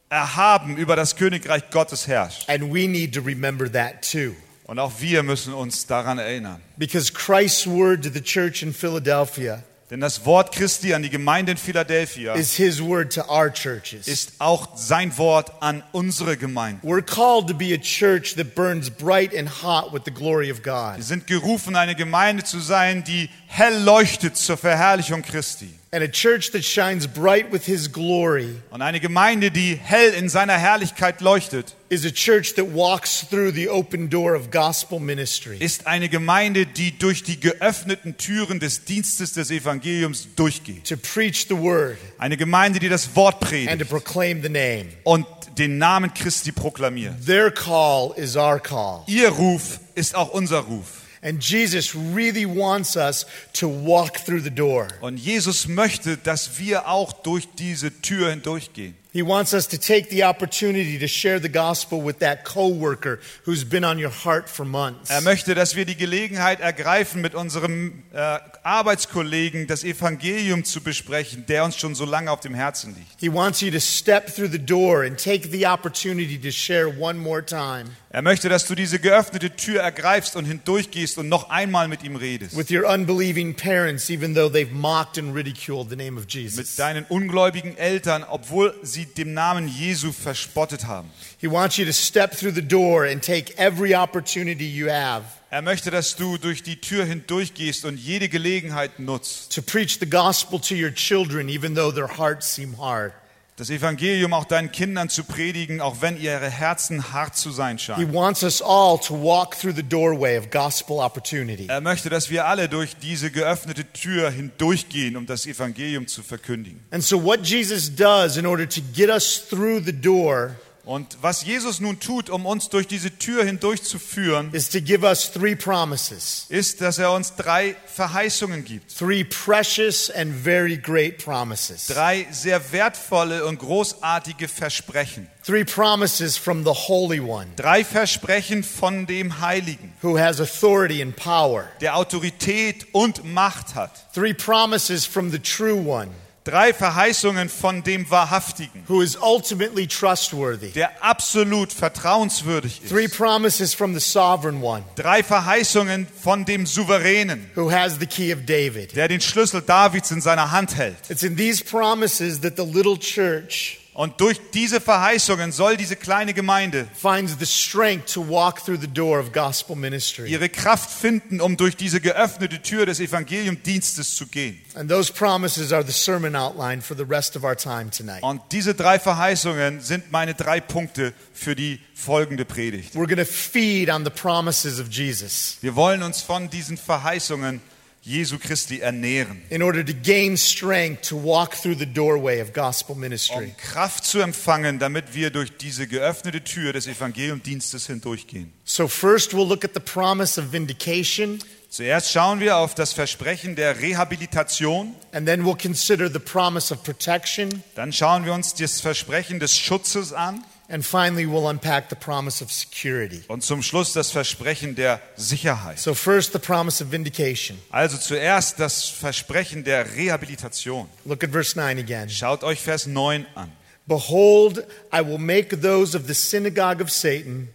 [0.09, 2.49] erhaben über das Königreich Gottes herrscht.
[2.49, 4.35] And we need to remember that too.
[4.64, 6.61] Und auch wir müssen uns daran erinnern.
[6.77, 11.53] Because Christ's word to the church in Philadelphia Denn das Wort Christi an die Gemeinde
[11.53, 14.09] in Philadelphia is his word to our churches.
[14.09, 16.85] ist auch sein Wort an unsere Gemeinde.
[16.85, 20.64] We're called to be a church that burns bright and hot with the glory of
[20.64, 20.97] God.
[20.97, 25.73] Wir sind gerufen, eine Gemeinde zu sein, die hell leuchtet zur Verherrlichung Christi.
[25.96, 30.28] And a church that shines bright with his glory Und eine Gemeinde, die hell in
[30.28, 35.56] seiner Herrlichkeit leuchtet, is a church that walks through the open door of gospel ministry
[35.59, 40.85] ist eine Gemeinde, die durch die geöffneten Türen des Dienstes des Evangeliums durchgeht.
[40.87, 43.48] to preach the word Eine Gemeinde, die das Wort and to
[43.87, 44.88] predigt proclaim the name.
[45.04, 45.24] und
[45.56, 47.24] den Namen Christi proklamiert.
[47.24, 49.02] Their call is our call.
[49.06, 51.06] Ihr Ruf ist auch unser Ruf.
[51.27, 54.87] And Jesus really wants us to walk through the door.
[55.01, 58.95] Und Jesus möchte, dass wir auch durch diese Tür hindurchgehen.
[59.16, 63.64] He wants us to take the opportunity to share the gospel with that coworker who's
[63.64, 65.09] been on your heart for months.
[65.09, 71.46] Er möchte, dass wir die Gelegenheit ergreifen, mit unserem äh, Arbeitskollegen das Evangelium zu besprechen,
[71.46, 73.18] der uns schon so lange auf dem Herzen liegt.
[73.18, 77.18] He wants you to step through the door and take the opportunity to share one
[77.18, 81.87] more time Er möchte, dass du diese geöffnete Tür ergreifst und hindurchgehst und noch einmal
[81.87, 82.57] mit ihm redest.
[82.57, 86.76] with your unbelieving parents, even though they've mocked and ridiculed the name of Mit Jesus.
[86.76, 91.11] deinen ungläubigen Eltern, obwohl sie dem Namen Jesu verspottet haben.
[91.38, 95.62] He wants you to step through the door and take every opportunity you have Er
[95.62, 100.61] möchte, dass du durch die Tür hindurchgehst und jede Gelegenheit nutzt, to preach the gospel
[100.61, 103.12] to your children, even though their hearts seem hard.
[103.57, 107.85] Das Evangelium auch deinen Kindern zu predigen, auch wenn ihre Herzen hart zu sein He
[107.85, 108.12] scheinen.
[108.12, 111.66] wants us all to walk through the doorway of gospel opportunity.
[111.69, 116.81] Er möchte, dass wir alle durch diese geöffnete Tür hindurchgehen, um das Evangelium zu verkündigen.
[116.90, 121.44] And so, what Jesus does in order to get us through the door Und was
[121.44, 126.46] Jesus nun tut, um uns durch diese Tür hindurchzuführen, is to give us three promises.
[126.49, 128.96] ist, dass er uns drei Verheißungen gibt.
[128.96, 131.88] Three precious and very great promises.
[131.88, 135.29] Drei sehr wertvolle und großartige Versprechen.
[135.44, 141.16] Three promises from the Holy One Drei Versprechen von dem Heiligen, who has authority and
[141.16, 141.64] power.
[141.81, 144.12] der Autorität und Macht hat.
[144.14, 146.11] Three promises from the True One
[146.46, 150.70] Drei Verheißungen von dem Wahrhaftigen, who is ultimately trustworthy.
[150.70, 153.16] der absolut vertrauenswürdig Three ist.
[153.16, 158.46] promises from the Sovereign One Drei Verheißungen von dem Souveränen, who has the key of
[158.46, 158.94] David.
[158.94, 160.96] der den Schlüssel Davids in seiner Hand hält.
[161.09, 166.35] It's in these promises that the little church Und durch diese Verheißungen soll diese kleine
[166.35, 170.30] Gemeinde finds the strength to walk through the door of gospel ministry.
[170.30, 174.61] ihre Kraft finden, um durch diese geöffnete Tür des Evangeliumdienstes zu gehen.
[174.74, 178.22] And those promises are the sermon outline for the rest of our time tonight.
[178.22, 182.94] Und diese drei Verheißungen sind meine drei Punkte für die folgende Predigt.
[182.94, 187.62] We're going to feed on the promises of Jesus Wir wollen uns von diesen Verheißungen
[188.07, 192.95] Jesu Christi ernähren, in order to gain strength to walk through the doorway of gospel
[192.95, 193.47] ministry.
[193.47, 198.53] um Kraft zu empfangen, damit wir durch diese geöffnete Tür des Evangeliumdienstes hindurchgehen.
[198.64, 203.57] So, first, we'll look at the promise of vindication, Zuerst schauen wir auf das Versprechen
[203.57, 208.81] der Rehabilitation, and then we'll consider the promise of protection, dann schauen wir uns das
[208.81, 213.22] Versprechen des Schutzes an and finally, we'll unpack the promise of security.
[213.29, 215.79] und zum Schluss das Versprechen der Sicherheit.
[215.79, 217.59] So, first, the promise of vindication.
[217.70, 220.88] Also zuerst das Versprechen der Rehabilitation.
[221.05, 222.09] Look at verse 9 again.
[222.09, 223.52] Schaut euch Vers 9 an.
[223.88, 227.48] Behold, I will make those of the synagogue of Satan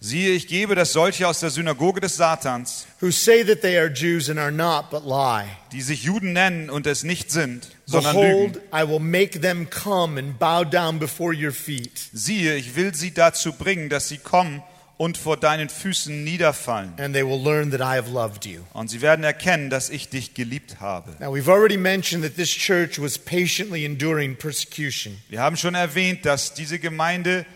[0.00, 3.88] Siehe, ich gebe, dass solche aus der Synagoge des Satans, who say that they are
[3.92, 5.44] Jews and are not, but lie.
[5.72, 8.52] die sich Juden nennen und es nicht sind, sondern lügen.
[8.52, 12.94] Behold, I will make them come and bow down before your feet, Siehe, ich will
[12.94, 14.62] sie dazu bringen, dass sie kommen
[14.98, 16.92] und vor deinen Füßen niederfallen.
[16.98, 18.60] and they will learn that I have loved you.
[18.74, 21.16] Und sie werden erkennen, dass ich dich geliebt habe.
[21.18, 25.16] Now, we've already mentioned that this church was patiently enduring persecution.
[25.28, 27.46] Wir haben schon erwähnt, dass diese Gemeinde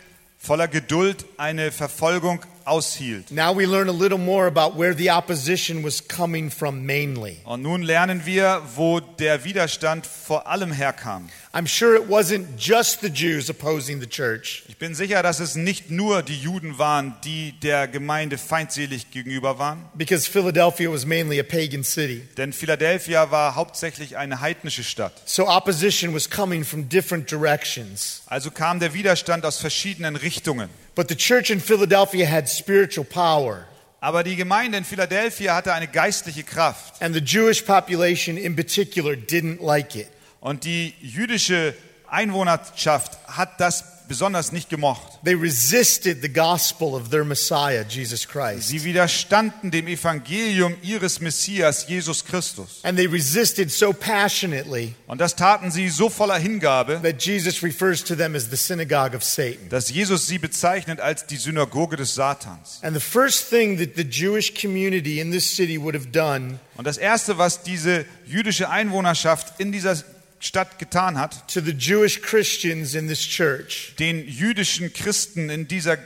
[0.43, 3.31] voller Geduld eine Verfolgung aushielt.
[3.31, 7.39] Now we learn a little more about where the opposition was coming from mainly.
[7.45, 11.29] Und nun lernen wir, wo der Widerstand vor allem herkam.
[11.55, 14.63] I'm sure it wasn't just the Jews opposing the church.
[14.69, 19.59] Ich bin sicher, dass es nicht nur die Juden waren, die der Gemeinde feindselig gegenüber
[19.59, 22.23] waren, Because Philadelphia was mainly a pagan city.
[22.39, 25.13] denn Philadelphia war hauptsächlich eine heidnische Stadt.
[25.27, 28.23] So opposition was coming from different directions.
[28.27, 30.71] Also kam der Widerstand aus verschiedenen Richtungen.
[30.95, 33.67] But the church in Philadelphia had spiritual power.
[34.01, 37.01] Aber die Gemeinde in Philadelphia hatte eine geistliche Kraft.
[37.01, 40.09] And the Jewish population in particular didn't like it.
[40.41, 41.75] Und die jüdische
[42.09, 45.19] Einwohnerschaft hat das besonders nicht gemocht.
[45.25, 48.69] They resisted the gospel of their Messiah, Jesus Christ.
[48.69, 52.81] Sie widerstanden dem Evangelium ihres Messias, Jesus Christus.
[52.83, 58.03] And they resisted so passionately Und das taten sie so voller Hingabe, that Jesus refers
[58.05, 59.69] to them as the synagogue of Satan.
[59.69, 62.81] dass Jesus sie bezeichnet als die Synagoge des Satans.
[62.83, 66.87] And the first thing that the Jewish community in this city would have done Und
[66.87, 69.97] das Erste, was diese jüdische Einwohnerschaft in dieser
[70.43, 73.95] Stadt getan hat, to the Jewish Christians in this church.
[73.99, 75.99] den jüdischen Christen in dieser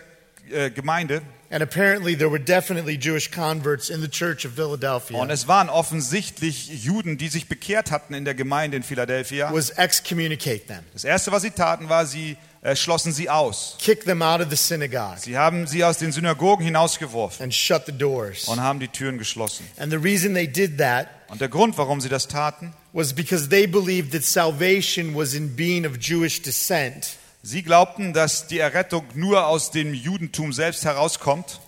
[0.50, 1.22] äh, Gemeinde.
[1.48, 5.16] And apparently, there were definitely Jewish converts in the church of Philadelphia.
[5.16, 9.52] Und es waren offensichtlich Juden, die sich bekehrt hatten in der Gemeinde in Philadelphia.
[9.52, 12.36] was excommunicate them, Das Erste, was sie taten, war, sie
[12.66, 13.76] äh, schlossen sie aus.
[13.78, 17.86] kick them out of the synagogue, Sie haben sie aus den Synagogen hinausgeworfen and shut
[17.86, 18.44] the doors.
[18.48, 19.64] und haben die Türen geschlossen.
[19.78, 23.48] And the reason they did that Und der Grund, warum sie das taten, was because
[23.48, 29.04] they believed that salvation was in being of Jewish descent sie glaubten, dass die Errettung
[29.14, 31.60] nur aus dem Judentum selbst herauskommt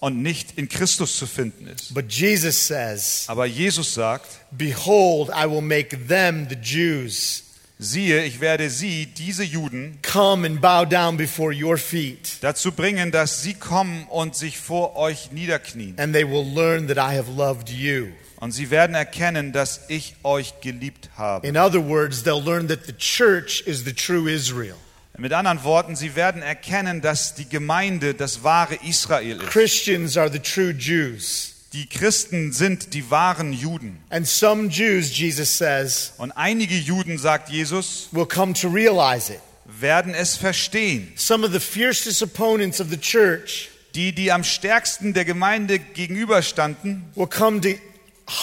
[0.00, 1.92] und nicht in Christus zu finden ist.
[1.92, 7.42] But Jesus says, Aber Jesus sagt, Behold, I will make them, the Jews,
[7.78, 13.10] siehe, ich werde sie, diese Juden, come and bow down before your feet, dazu bringen,
[13.10, 15.94] dass sie kommen und sich vor euch niederknien.
[15.98, 18.08] and they will learn that I have loved you.
[18.38, 21.46] Und sie werden erkennen, dass ich euch geliebt habe.
[21.46, 24.76] In other words, they'll learn that the church is the true Israel.
[25.18, 29.48] Mit anderen Worten, sie werden erkennen, dass die Gemeinde das wahre Israel ist.
[29.48, 31.55] Christians are the true Jews.
[31.76, 33.98] Die Christen sind die wahren Juden.
[34.08, 39.40] And some Jews, Jesus says, Und einige Juden, sagt Jesus, will come to realize it.
[39.66, 41.12] werden es verstehen.
[41.16, 47.04] Some of the fiercest opponents of the church Die, die am stärksten der Gemeinde gegenüberstanden,
[47.14, 47.68] will come to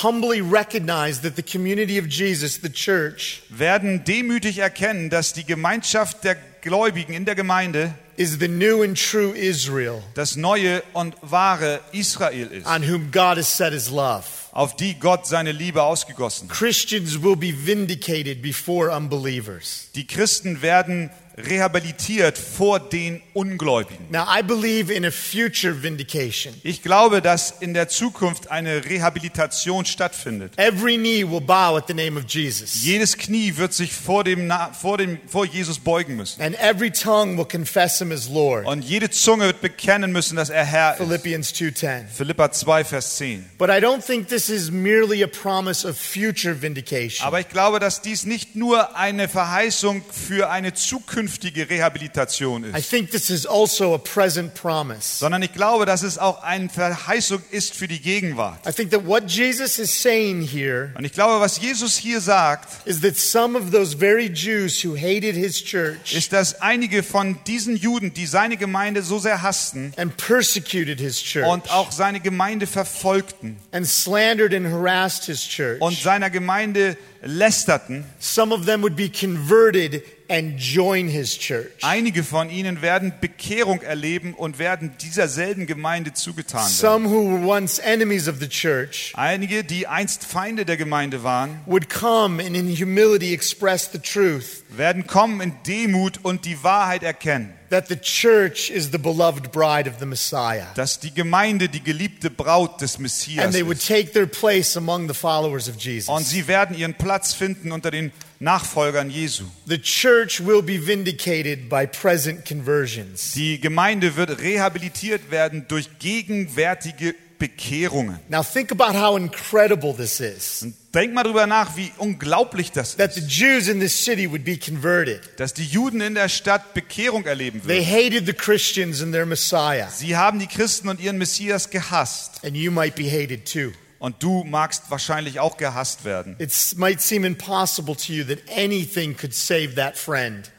[0.04, 6.24] humbly recognize that the community of Jesus, the church, werden demütig erkennen, dass die Gemeinschaft
[6.24, 11.80] der Gläubigen in der Gemeinde is the new and true Israel das neue und wahre
[11.92, 14.24] Israel ist, on whom God has set his love.
[14.52, 16.56] auf die Gott seine Liebe ausgegossen hat.
[16.56, 19.90] Christians will be vindicated before unbelievers.
[19.96, 24.06] Die Christen werden rehabilitiert vor den Ungläubigen.
[24.12, 26.54] Now, I believe in a future vindication.
[26.64, 30.54] Ich glaube, dass in der Zukunft eine Rehabilitation stattfindet.
[30.58, 34.52] Every knee will bow at the name of Jesus, Jedes Knie wird sich vor, dem,
[34.80, 36.42] vor, dem, vor Jesus beugen müssen.
[36.42, 38.66] and every tongue will confess him as Lord.
[38.68, 40.98] Und jede Zunge wird bekennen müssen, dass er Herr ist.
[40.98, 42.08] Philippians 2:10.
[42.08, 43.46] Philippa 2, Vers 10.
[43.58, 47.26] But I don't think this is merely a promise of future vindication.
[47.26, 52.90] Aber ich glaube, dass dies nicht nur eine Verheißung für eine zukünftige Rehabilitation I ist,
[52.90, 55.20] think this is also a present promise.
[55.20, 58.60] sondern ich glaube, dass es auch eine Verheißung ist für die Gegenwart.
[58.68, 62.88] I think that what Jesus is saying here Und ich glaube, was Jesus hier sagt,
[62.88, 67.38] is that some of those very Jews who hated his church ist, dass einige von
[67.46, 72.20] diesen Juden, die seine Gemeinde so sehr hassten and persecuted his church und auch seine
[72.20, 78.82] Gemeinde verfolgten and slandered and harassed his church, und seiner Gemeinde lästerten, some of them
[78.82, 81.72] would be converted and join his church.
[81.82, 86.74] einige von ihnen werden Bekehrung erleben und werden dieser selben Gemeinde zugetan werden.
[86.74, 91.60] Some who were once enemies of the church Einige, die einst Feinde der Gemeinde waren,
[91.66, 97.04] would come and in humility express the truth werden kommen in Demut und die Wahrheit
[97.04, 100.68] erkennen, that the church is the beloved bride of the Messiah.
[100.76, 105.08] dass die Gemeinde die geliebte Braut des Messias And they would take their place among
[105.08, 106.30] the followers of Und Jesus.
[106.30, 109.46] sie werden ihren Platz finden unter den Nachfolgern Jesu.
[109.68, 113.32] The church will be vindicated by present conversions.
[113.34, 117.16] Die Gemeinde wird rehabilitiert werden durch gegenwärtige
[117.48, 118.20] Bekehrungen.
[118.30, 120.62] Now think about how incredible this is.
[120.64, 124.30] Und denk mal drüber nach, wie unglaublich das That the ist, Jews in this city
[124.32, 125.20] would be converted.
[125.38, 127.86] dass die Juden in der Stadt Bekehrung erleben They würden.
[127.92, 129.90] hated the Christians and their Messiah.
[129.90, 132.44] Sie haben die Christen und ihren Messias gehasst.
[132.46, 133.72] And you might be hated too.
[134.00, 136.36] Und du magst wahrscheinlich auch gehasst werden.
[136.40, 140.50] It might seem impossible to you that anything could save that friend.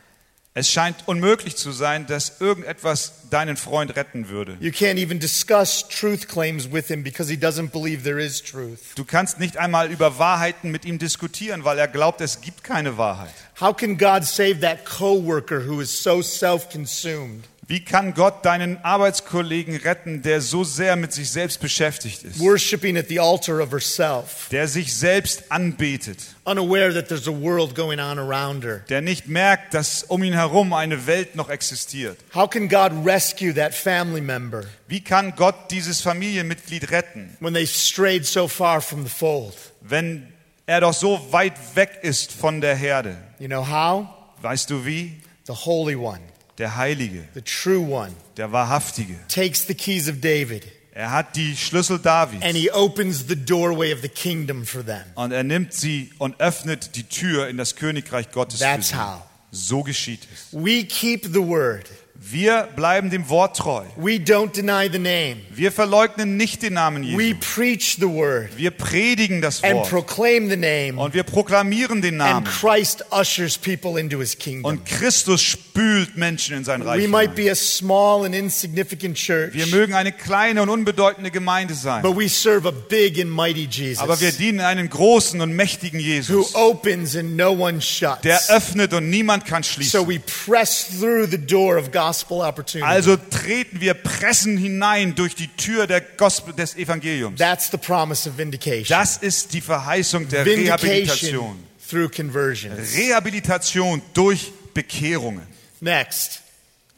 [0.56, 4.56] Es scheint unmöglich zu sein, dass irgendetwas deinen Freund retten würde.
[4.60, 8.94] You can't even discuss truth claims with him because he doesn't believe there is truth.
[8.94, 12.96] Du kannst nicht einmal über Wahrheiten mit ihm diskutieren, weil er glaubt, es gibt keine
[12.96, 13.34] Wahrheit.
[13.60, 17.42] How can God save that coworker who is so self-consumed?
[17.66, 22.96] Wie kann Gott deinen Arbeitskollegen retten, der so sehr mit sich selbst beschäftigt ist, Worshipping
[22.98, 28.00] at the altar of herself, der sich selbst anbetet, unaware that there's a world going
[28.00, 28.80] on around her.
[28.88, 32.18] der nicht merkt, dass um ihn herum eine Welt noch existiert?
[32.34, 37.66] How can God rescue that family member Wie kann Gott dieses Familienmitglied retten, when they
[37.66, 39.54] strayed so far from the fold?
[39.80, 40.28] wenn
[40.66, 43.16] er doch so weit weg ist von der Herde?
[43.38, 44.06] You know how?
[44.42, 45.20] Weißt du wie?
[45.46, 46.20] The Holy One,
[46.58, 49.14] Der Heilige, the true one, der Wahrhaftige.
[49.28, 50.64] takes the keys of David
[50.96, 52.44] Er hat die Schlüssel Davids.
[52.44, 55.02] and he opens the doorway of the kingdom for them.
[55.16, 58.94] Und er nimmt sie und öffnet die Tür in das Königreich Gottes für That's sie.
[58.96, 59.22] how.
[59.50, 60.48] So geschieht es.
[60.52, 63.82] We keep the word Wir bleiben dem Wort treu.
[63.96, 65.38] We don't deny the name.
[65.50, 67.38] Wir verleugnen nicht den Namen We Jesu.
[67.40, 70.94] preach the word Wir predigen das and Wort proclaim the name.
[70.96, 72.44] und wir proklamieren den And Namen.
[72.46, 74.64] Christ ushers people into his kingdom.
[74.70, 77.02] Und Christus spült Menschen in sein Reich.
[77.02, 81.74] We might be a small and insignificant church, Wir mögen eine kleine und unbedeutende Gemeinde
[81.74, 85.54] sein, but we serve a big and mighty Jesus aber wir dienen einen großen und
[85.56, 88.20] mächtigen who Jesus, opens and no one shuts.
[88.22, 90.08] der öffnet und niemand kann So schließen.
[90.08, 92.88] we press through the door of gospel opportunity.
[92.88, 97.38] Also treten wir, pressen hinein durch die Tür der Gospel, des Evangeliums.
[97.38, 98.86] That's the promise of vindication.
[98.88, 101.56] Das ist die Verheißung der Rehabilitation.
[101.90, 102.72] through conversion.
[102.72, 105.53] Rehabilitation durch Bekehrungen.
[105.84, 106.40] Next,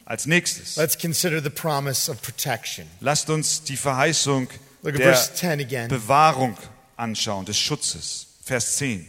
[0.05, 2.87] Als nächstes, let's consider the promise of protection.
[3.01, 4.47] lasst uns die Verheißung
[4.81, 5.87] Look at der verse 10 again.
[5.89, 6.57] Bewahrung
[6.95, 8.27] anschauen, des Schutzes.
[8.43, 9.05] Vers 10.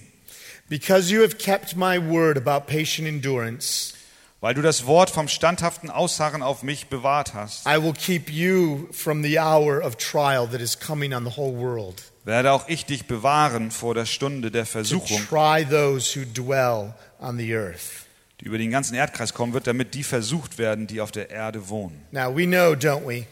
[0.68, 3.94] Because you have kept my word about patient endurance,
[4.40, 8.88] Weil du das Wort vom standhaften Ausharren auf mich bewahrt hast, I will keep you
[8.92, 12.84] from the hour of trial that is coming on the whole world, werde auch ich
[12.86, 18.07] dich bewahren vor der Stunde der to Versuchung, try those who dwell on the earth.
[18.40, 21.68] Die über den ganzen Erdkreis kommen wird, damit die versucht werden, die auf der Erde
[21.68, 22.00] wohnen.
[22.12, 23.26] Now we know, don't we,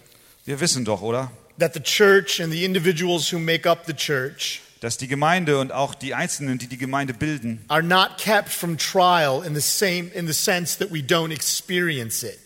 [0.45, 1.31] Wir wissen doch, oder?
[1.59, 5.73] that the church and the individuals who make up the church Dass die Gemeinde und
[5.73, 10.11] auch die Einzelnen, die die Gemeinde bilden, are not kept from trial in the same
[10.15, 12.39] in the sense that we don't experience it.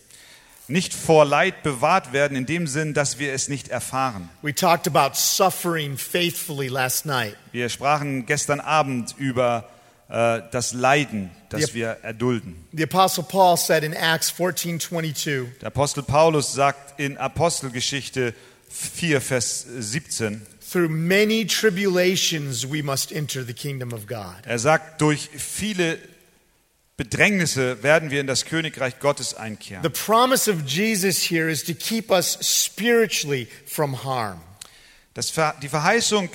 [0.69, 4.29] nicht vor Leid bewahrt werden, in dem Sinn, dass wir es nicht erfahren.
[4.41, 7.35] We talked about suffering faithfully last night.
[7.51, 9.67] Wir sprachen gestern Abend über
[10.07, 11.73] äh, das Leiden, das Ja.
[11.73, 12.55] wir erdulden.
[12.73, 18.33] The apostle Paul said in Acts 14:22, Der Apostel Paulus sagt in Apostelgeschichte
[18.69, 20.41] 4, Vers 17,
[20.71, 24.35] through many tribulations we must enter the kingdom of God.
[24.45, 25.97] er sagt, durch viele
[26.97, 29.81] Bedrängnisse werden wir in das Königreich Gottes einkehren.
[29.83, 34.39] The promise of Jesus here is to keep us spiritually from harm.
[35.13, 36.29] Das, die Verheißung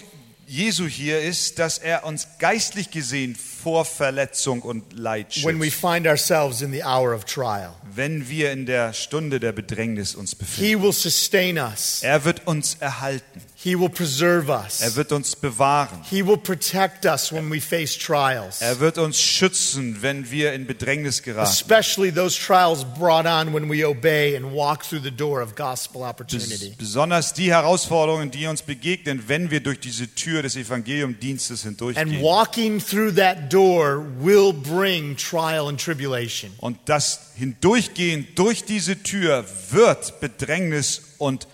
[0.49, 3.37] Jesu hier ist, dass er uns geistlich gesehen
[3.67, 7.75] vor Verletzung und Leid when we schützt, find ourselves in the hour of trial.
[7.97, 10.69] wenn wir in der Stunde der Bedrängnis uns befinden.
[10.69, 11.99] He will sustain us.
[12.05, 13.43] Er wird uns erhalten.
[13.67, 14.95] He will preserve Er us.
[14.95, 16.01] wird uns bewahren.
[16.09, 18.61] He will protect us when we face trials.
[18.61, 21.51] Er wird uns schützen, wenn wir in Bedrängnis geraten.
[21.51, 26.03] Especially those trials brought on when we obey and walk through the door of gospel
[26.03, 26.77] opportunity.
[26.79, 32.23] besonders die Herausforderungen, die uns begegnen, wenn wir durch diese Tür des Evangeliumdienstes And hindurchgehen.
[32.23, 36.53] walking through that door will bring trial and tribulation.
[36.59, 41.49] Und das Hindurchgehen durch diese Tür wird Bedrängnis und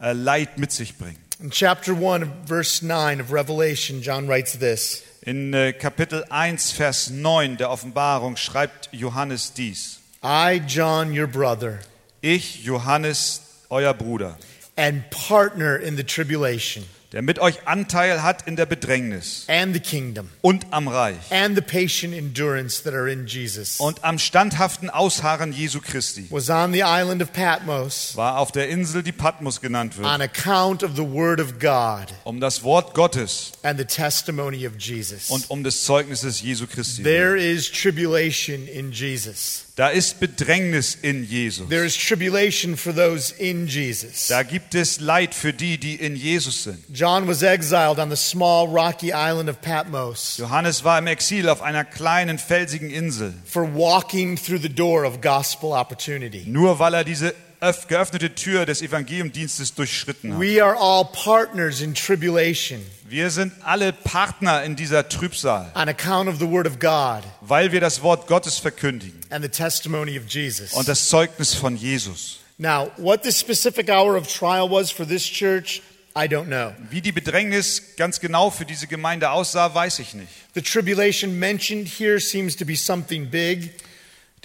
[0.00, 1.18] äh, Leid mit sich bringen.
[1.40, 5.04] In chapter 1 verse 9 of Revelation, John writes this.
[5.22, 10.00] In äh, Kapitel 1, Vers 9 der Offenbarung schreibt Johannes dies.
[10.20, 11.78] I, John, your brother,
[12.22, 14.36] Ich, Johannes, euer Bruder,
[14.76, 19.80] and partner in the tribulation der mit euch Anteil hat in der Bedrängnis and the
[19.80, 24.90] kingdom und am Reich and the patient endurance that are in Jesus, und am standhaften
[24.90, 29.60] Ausharren Jesu Christi, was on the island of Patmos war auf der Insel, die Patmos
[29.60, 33.86] genannt wird, on account of the word of God um das Wort Gottes and the
[33.86, 35.30] testimony of Jesus.
[35.30, 37.02] und um des Zeugnisses Jesu Christi.
[37.02, 39.67] There is tribulation in Jesus.
[39.78, 41.68] Da ist Bedrängnis in Jesus.
[41.68, 44.26] There is tribulation for those in Jesus.
[44.26, 46.78] Da gibt es Leid für die, die in Jesus sind.
[46.92, 51.62] John was exiled on the small rocky island of Patmos Johannes war im Exil auf
[51.62, 56.42] einer kleinen felsigen Insel, for walking through the door of gospel opportunity.
[56.46, 60.40] nur weil er diese öff- geöffnete Tür des Evangeliumdienstes durchschritten hat.
[60.40, 62.80] We are all partners in tribulation
[63.10, 67.72] Wir sind alle Partner in dieser Trübsal, on account of the word of God weil
[67.72, 70.74] wir das Wort Gottes verkündigen and the testimony of Jesus.
[70.74, 72.40] und das Zeugnis von Jesus.
[72.58, 75.80] Now, what the specific hour of trial was for this church,
[76.14, 76.72] I don't know.
[76.90, 80.28] Wie die Bedrängnis ganz genau für diese Gemeinde aussah, weiß ich nicht.
[80.54, 83.70] The tribulation mentioned here seems to be something big.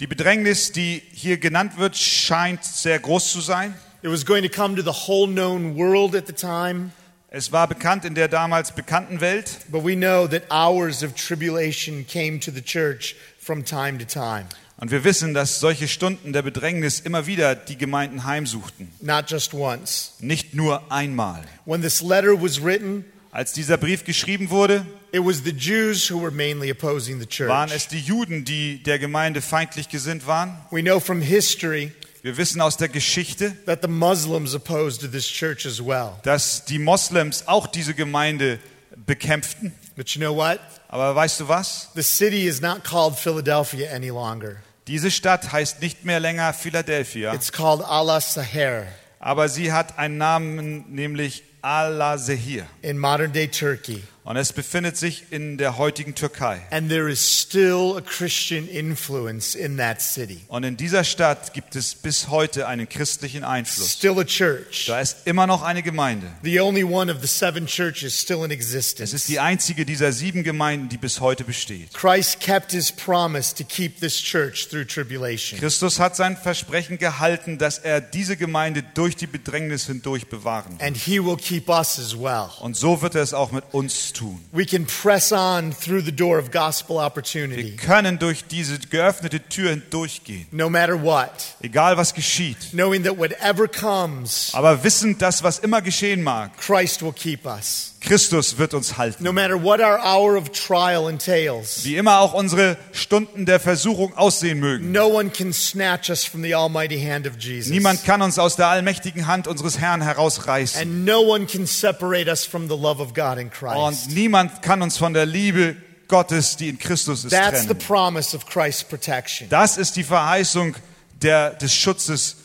[0.00, 3.74] Die Bedrängnis, die hier genannt wird, scheint sehr groß zu sein.
[4.02, 6.92] It was going to come to the whole known world at the time,
[7.36, 12.06] Es war bekannt in der damals bekannten Welt, but we know that hours of tribulation
[12.06, 14.44] came to the church from time to time,
[14.76, 18.88] Und wir wissen, dass solche Stunden der Bedrängnis immer wieder die Gemeinden heimsuchten.
[19.00, 20.12] not just once.
[20.20, 21.42] Nicht nur einmal.
[21.64, 26.22] When this letter was written, Als dieser Brief geschrieben wurde, it was the Jews who
[26.22, 27.48] were mainly opposing the church.
[27.48, 30.56] waren es die Juden, die der Gemeinde feindlich gesinnt waren.
[30.70, 31.90] We know from history
[32.24, 36.12] Wir wissen aus der Geschichte, that the Muslims opposed this church as well.
[36.22, 38.58] dass die Moslems auch diese Gemeinde
[38.96, 39.74] bekämpften.
[39.94, 40.58] But you know what?
[40.88, 41.90] Aber weißt du was?
[41.94, 44.56] The city is not called Philadelphia any longer.
[44.86, 48.86] Diese Stadt heißt nicht mehr länger Philadelphia, It's called Ala Saher
[49.20, 52.66] aber sie hat einen Namen, nämlich Al-Sehir.
[52.80, 54.02] in modern day Turkey.
[54.24, 56.62] Und es befindet sich in der heutigen Türkei.
[56.70, 60.40] And there is still a Christian influence in that city.
[60.48, 63.92] Und in dieser Stadt gibt es bis heute einen christlichen Einfluss.
[63.92, 64.86] Still a church.
[64.86, 66.26] Da ist immer noch eine Gemeinde.
[66.42, 69.12] The only one of the seven churches still in Es existence.
[69.12, 71.92] ist die einzige dieser sieben Gemeinden, die bis heute besteht.
[71.92, 75.60] Christ kept his promise to keep this church through tribulation.
[75.60, 80.82] Christus hat sein Versprechen gehalten, dass er diese Gemeinde durch die Bedrängnis hindurch bewahren wird.
[80.82, 82.48] And he will keep us as well.
[82.60, 84.40] Und so wird er es auch mit uns tun.
[84.52, 89.40] We can press on through the door of gospel Wir opportunity, können durch diese geöffnete
[89.48, 91.30] Tür hindurchgehen, no matter what,
[91.62, 92.56] egal was geschieht.
[92.72, 97.90] knowing that whatever comes, Aber wissend, dass was immer geschehen mag, Christ will keep us.
[98.00, 99.24] Christus wird uns halten.
[99.24, 104.14] No matter what our hour of trial entails, Wie immer auch unsere Stunden der Versuchung
[104.14, 104.92] aussehen mögen.
[104.92, 107.70] no one can snatch us from the almighty hand of Jesus.
[107.72, 110.82] Niemand kann uns aus der allmächtigen Hand unseres Herrn herausreißen.
[110.82, 113.74] And no one can separate us from the love of God in Christ.
[113.76, 115.76] Und niemand kann uns von der Liebe
[116.08, 117.78] Gottes, die in Christus ist, That's the trennen.
[117.78, 119.48] promise of Christ's protection.
[119.48, 120.76] Das ist die Verheißung
[121.22, 122.36] der, des Schutzes,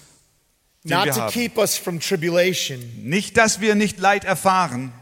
[0.83, 1.33] den Not wir to haben.
[1.33, 4.93] keep us from tribulation, Nicht, dass wir nicht Leid erfahren,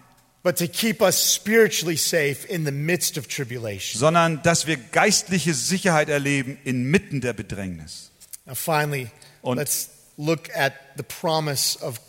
[0.43, 3.99] but to keep us spiritually safe in the midst of tribulation.
[3.99, 8.11] sondern dass wir geistliche Sicherheit erleben inmitten der Bedrängnis.
[8.45, 9.09] Now, finally,
[9.43, 11.99] Und- let's look at the promise of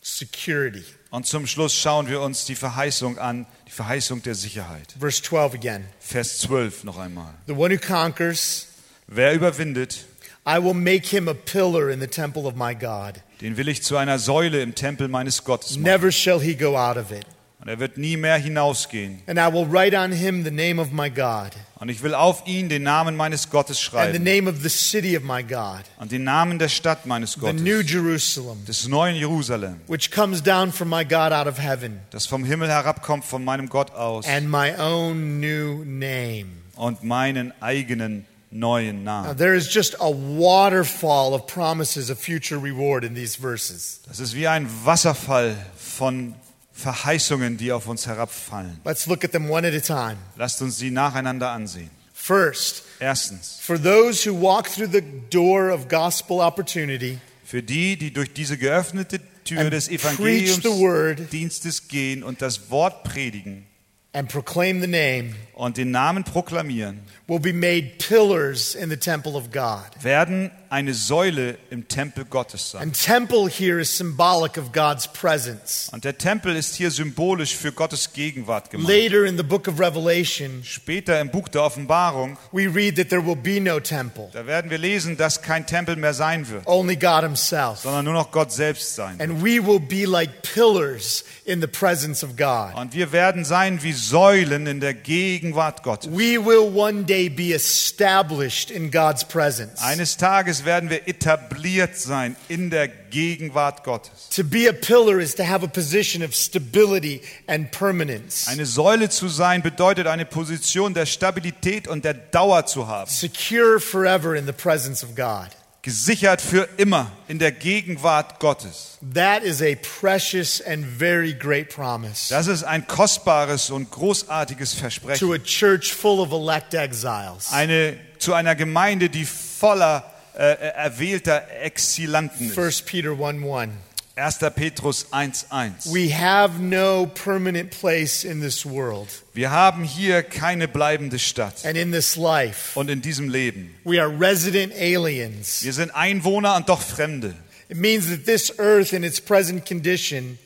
[0.00, 0.84] security.
[1.10, 4.94] Und zum Schluss schauen wir uns die Verheißung an, die Verheißung der Sicherheit.
[4.98, 5.84] Verse 12 again.
[5.98, 7.32] Vers 12 noch einmal.
[7.46, 8.68] The one who conquers,
[9.06, 10.04] Wer überwindet,
[10.46, 13.22] I will make him a pillar in the temple of my God.
[13.40, 15.82] den will ich zu einer Säule im Tempel meines Gottes machen.
[15.82, 17.24] Never shall he go out of it.
[17.62, 19.20] Und er wird nie mehr hinausgehen.
[19.28, 22.44] And I will write on him the name of my God, Und ich will auf
[22.44, 23.84] ihn den Namen meines Gottes and the
[24.18, 27.52] schreiben name of the city of my God, und den Namen der Stadt meines the
[27.52, 32.00] new Gottes, Jerusalem, des neuen Jerusalem, which comes down from my God out of heaven,
[32.10, 36.46] das vom Himmel herabkommt von meinem Gott aus and my own new name.
[36.74, 39.36] und meinen eigenen neuen Now, Namen.
[39.36, 44.00] there is just a waterfall of promises of future reward in these verses.
[44.08, 46.34] Das ist wie ein Wasserfall von
[46.72, 48.80] Verheißungen, die auf uns herabfallen.
[48.84, 50.16] Let's look at them one at a time.
[50.36, 51.90] Lasst uns sie nacheinander ansehen.
[52.14, 58.12] First, Erstens, for those who walk through the door of gospel opportunity für die, die
[58.12, 59.88] durch diese geöffnete Tür des.
[59.88, 63.66] Evangeliumsdienstes gehen und das Wort predigen
[64.12, 69.34] and proclaim the name und den Namen proklamieren, will be made pillars in the temple
[69.34, 69.82] of God.
[70.02, 72.80] werden eine Säule im Tempel Gottes sein.
[72.80, 75.90] And temple here is symbolic of God's presence.
[75.92, 78.88] Und der Tempel ist hier symbolisch für Gottes Gegenwart gemeint.
[78.88, 83.24] Later in the book of Revelation, Später im Buch der Offenbarung, we read that there
[83.24, 86.96] will be no temple, da werden wir lesen, dass kein Tempel mehr sein wird, only
[86.96, 87.80] God Himself.
[87.80, 89.18] sondern nur noch Gott selbst sein.
[89.18, 89.28] wird.
[89.28, 92.74] And we will be like pillars in the presence of God.
[92.76, 96.10] Und wir werden sein wie Säulen in der Gegenwart Gottes.
[96.10, 99.82] We will one day be established in God's presence.
[99.82, 104.28] Eines Tages werden wir etabliert sein in der Gegenwart Gottes.
[104.34, 109.08] To be a pillar is to have a position of stability and permanence, Eine Säule
[109.10, 113.10] zu sein bedeutet eine Position der Stabilität und der Dauer zu haben.
[113.10, 115.48] secure forever in the presence of God.
[115.84, 118.98] Gesichert für immer in der Gegenwart Gottes.
[119.14, 125.18] That is a precious and very great promise Das ist ein kostbares und großartiges Versprechen.
[125.18, 127.50] to a church full of elect exiles.
[127.52, 130.04] Eine, zu einer Gemeinde, die voller
[130.34, 132.58] Äh, äh, erwählter Exilanten ist.
[132.58, 133.70] 1 Peter 1 1.
[134.14, 134.38] 1.
[134.54, 135.92] Petrus 1.1.
[135.92, 141.64] We have no permanent place in this world Wir haben hier keine bleibende Stadt.
[141.64, 142.78] and in this life.
[142.78, 143.74] Und in diesem Leben.
[143.84, 145.62] We are resident aliens.
[145.62, 147.34] Wir sind Einwohner und doch Fremde.
[147.68, 150.38] It means that this earth in its present condition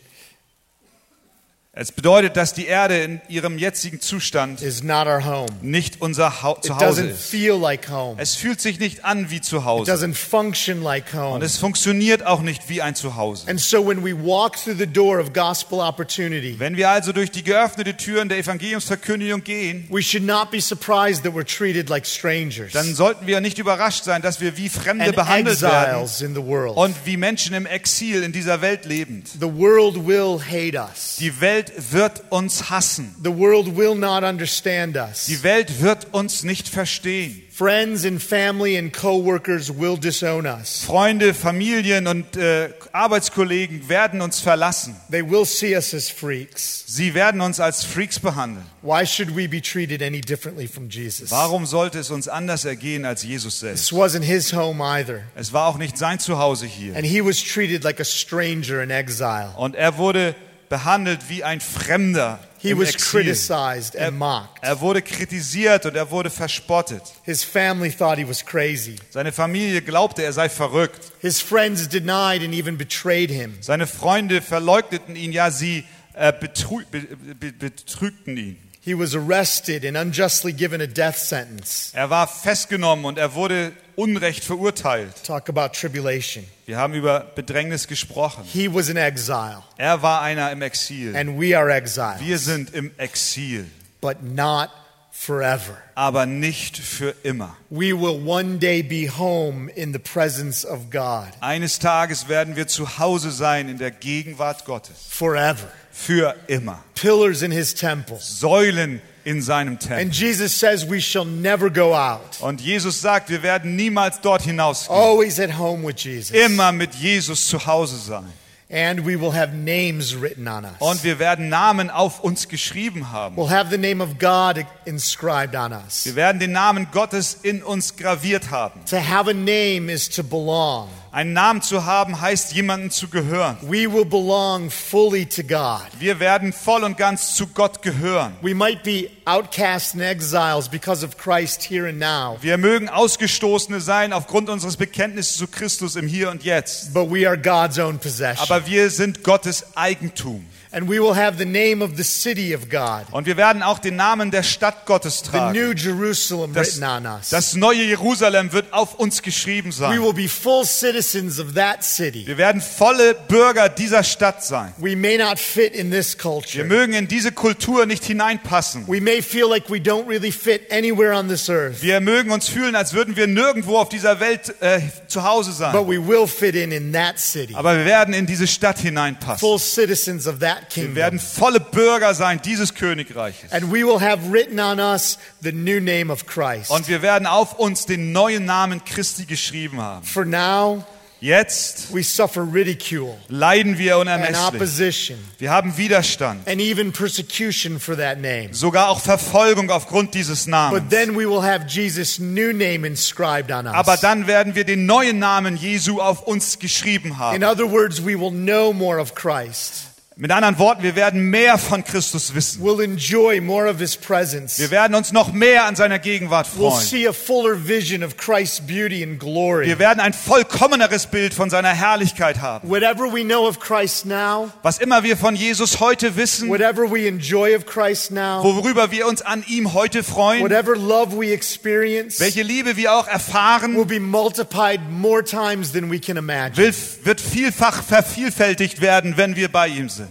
[1.78, 5.46] Es bedeutet, dass die Erde in ihrem jetzigen Zustand is not our home.
[5.60, 7.28] nicht unser It Zuhause doesn't ist.
[7.28, 8.14] feel like home.
[8.18, 9.92] Es fühlt sich nicht an wie It Zuhause.
[9.92, 11.34] doesn't function like home.
[11.34, 13.46] Und es funktioniert auch nicht wie ein Zuhause.
[13.50, 17.30] And so when we walk through the door of gospel opportunity, Wenn wir also durch
[17.30, 22.06] die geöffnete Türen der Evangeliumsverkündigung gehen, we should not be surprised that we're treated like
[22.06, 26.34] strangers dann sollten wir nicht überrascht sein, dass wir wie Fremde and behandelt werden in
[26.34, 26.74] the world.
[26.78, 29.28] und wie Menschen im Exil in dieser Welt lebend.
[29.28, 31.16] The world will hate us.
[31.20, 33.14] Die Welt Welt wird uns hassen.
[33.22, 35.26] The world will not understand us.
[35.26, 37.42] Die Welt wird uns nicht verstehen.
[37.50, 40.84] Friends and family and coworkers will disown us.
[40.84, 44.94] Freunde, Familien und äh, Arbeitskollegen werden uns verlassen.
[45.10, 46.84] They will see us as freaks.
[46.86, 48.66] Sie werden uns als Freaks behandeln.
[48.82, 51.30] Why should we be treated any differently from Jesus?
[51.30, 53.88] Warum sollte es uns anders ergehen als Jesus selbst?
[53.88, 55.22] This wasn't his home either.
[55.34, 56.94] Es war auch nicht sein Zuhause hier.
[56.94, 59.54] And he was treated like a stranger in exile.
[59.56, 60.34] Und er wurde
[60.68, 63.22] behandelt wie ein Fremder He was Exil.
[63.22, 64.58] criticized Er, and mocked.
[64.62, 67.02] er wurde kritisiert und er wurde verspottet.
[67.22, 68.96] His family thought he was crazy.
[69.10, 71.12] Seine Familie glaubte, er sei verrückt.
[71.20, 73.56] His friends denied and even betrayed him.
[73.60, 77.00] Seine Freunde verleugneten ihn, ja, sie äh, betrü be
[77.38, 78.58] be betrügten ihn.
[78.86, 81.90] He was arrested and unjustly given a death sentence.
[81.92, 85.24] Er war festgenommen und er wurde unrecht verurteilt.
[85.24, 86.44] Talk about tribulation.
[86.66, 88.44] Wir haben über Bedrängnis gesprochen.
[88.44, 91.16] He was in exile, Er war einer im Exil.
[91.16, 93.66] and we are exiles, Wir sind im Exil,
[94.00, 94.70] but not
[95.10, 95.76] forever.
[95.96, 97.56] aber nicht für immer.
[97.70, 102.68] We will one day be home in the presence of God Eines Tages werden wir
[102.68, 104.94] zu Hause sein in der Gegenwart Gottes.
[105.10, 105.66] forever.
[105.98, 106.84] Für immer.
[106.94, 108.18] Pillars in his temple.
[108.20, 109.98] Säulen in seinem Tempel.
[109.98, 112.40] And Jesus says we shall never go out.
[112.40, 114.94] Und Jesus sagt, wir werden niemals dort hinausgehen.
[114.94, 116.30] Always at home with Jesus.
[116.30, 118.32] Immer mit Jesus zu Hause sein.
[118.68, 120.74] And we will have names written on us.
[120.80, 123.36] Und wir werden Namen auf uns geschrieben haben.
[123.36, 126.04] We'll have the name of God inscribed on us.
[126.04, 128.84] Wir werden den Namen Gottes in uns graviert haben.
[128.90, 130.88] To have a name is to belong.
[131.16, 133.56] Einen Namen zu haben heißt, jemandem zu gehören.
[133.62, 135.80] We will belong fully to God.
[135.98, 138.36] Wir werden voll und ganz zu Gott gehören.
[138.42, 143.80] We might be outcasts and exiles because of Christ here and now, Wir mögen Ausgestoßene
[143.80, 146.92] sein aufgrund unseres Bekenntnisses zu Christus im Hier und Jetzt.
[146.92, 148.42] but we are God's own possession.
[148.42, 150.44] Aber wir sind Gottes Eigentum.
[150.72, 153.78] And we will have the name of the city of God, Und wir werden auch
[153.78, 155.52] den Namen der Stadt Gottes the tragen.
[155.58, 157.30] new Jerusalem Das, written on us.
[157.30, 160.02] das neue Jerusalem wird auf uns geschrieben We sein.
[160.02, 162.26] will be full citizens of that city.
[162.26, 164.72] Wir werden volle Bürger dieser Stadt sein.
[164.78, 166.64] We may not fit in this Wir culture.
[166.64, 168.86] mögen in diese Kultur nicht hineinpassen.
[168.88, 172.48] We may feel like we don't really fit anywhere on this earth, Wir mögen uns
[172.48, 175.72] fühlen, als würden wir nirgendwo auf dieser Welt äh, zu Hause sein.
[175.72, 177.54] but we will fit in in that city.
[177.54, 179.38] Aber wir werden in diese Stadt hineinpassen.
[179.38, 181.34] Full citizens of that Wir werden kingdom.
[181.34, 183.52] volle Bürger sein dieses Königreiches.
[183.52, 186.70] And we will have written on us the new name of Christ.
[186.70, 190.04] Und wir werden auf uns den neuen Namen Christi geschrieben haben.
[190.04, 190.84] For now,
[191.18, 194.36] Jetzt we suffer ridicule leiden wir unermesslich.
[194.38, 198.50] opposition Wir haben Widerstand, and even persecution for that name.
[198.52, 200.90] sogar auch Verfolgung aufgrund dieses But Namens.
[200.90, 203.72] then we will have Jesus' new name inscribed on us.
[203.72, 207.44] Aber dann werden wir den neuen Namen Jesu auf uns geschrieben In haben.
[207.44, 209.85] other words, we will know more of Christ.
[210.18, 212.62] Mit anderen Worten, wir werden mehr von Christus wissen.
[212.64, 214.58] We'll enjoy more of his presence.
[214.58, 216.80] Wir werden uns noch mehr an seiner Gegenwart We'll freuen.
[216.80, 219.66] see a fuller vision of Christ's beauty and glory.
[219.66, 222.66] Wir werden ein vollkommeneres Bild von seiner Herrlichkeit haben.
[222.66, 227.06] Whatever we know of Christ now, Was immer wir von Jesus heute wissen, whatever we
[227.06, 232.20] enjoy of Christ now, worüber wir uns an ihm heute freuen, whatever love we experience,
[232.20, 236.56] welche Liebe wir auch erfahren, will be multiplied more times than we can imagine.
[237.04, 240.05] wird vielfach vervielfältigt werden, wenn wir bei ihm sind.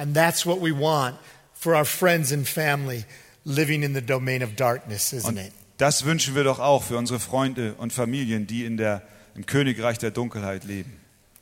[0.00, 1.16] And that's what we want
[1.52, 3.04] for our friends and family
[3.44, 5.52] living in the domain of darkness, isn't it?
[5.76, 9.02] Das wünschen wir doch auch für unsere Freunde und Familien, die in der,
[9.34, 10.90] im Königreich der Dunkelheit leben.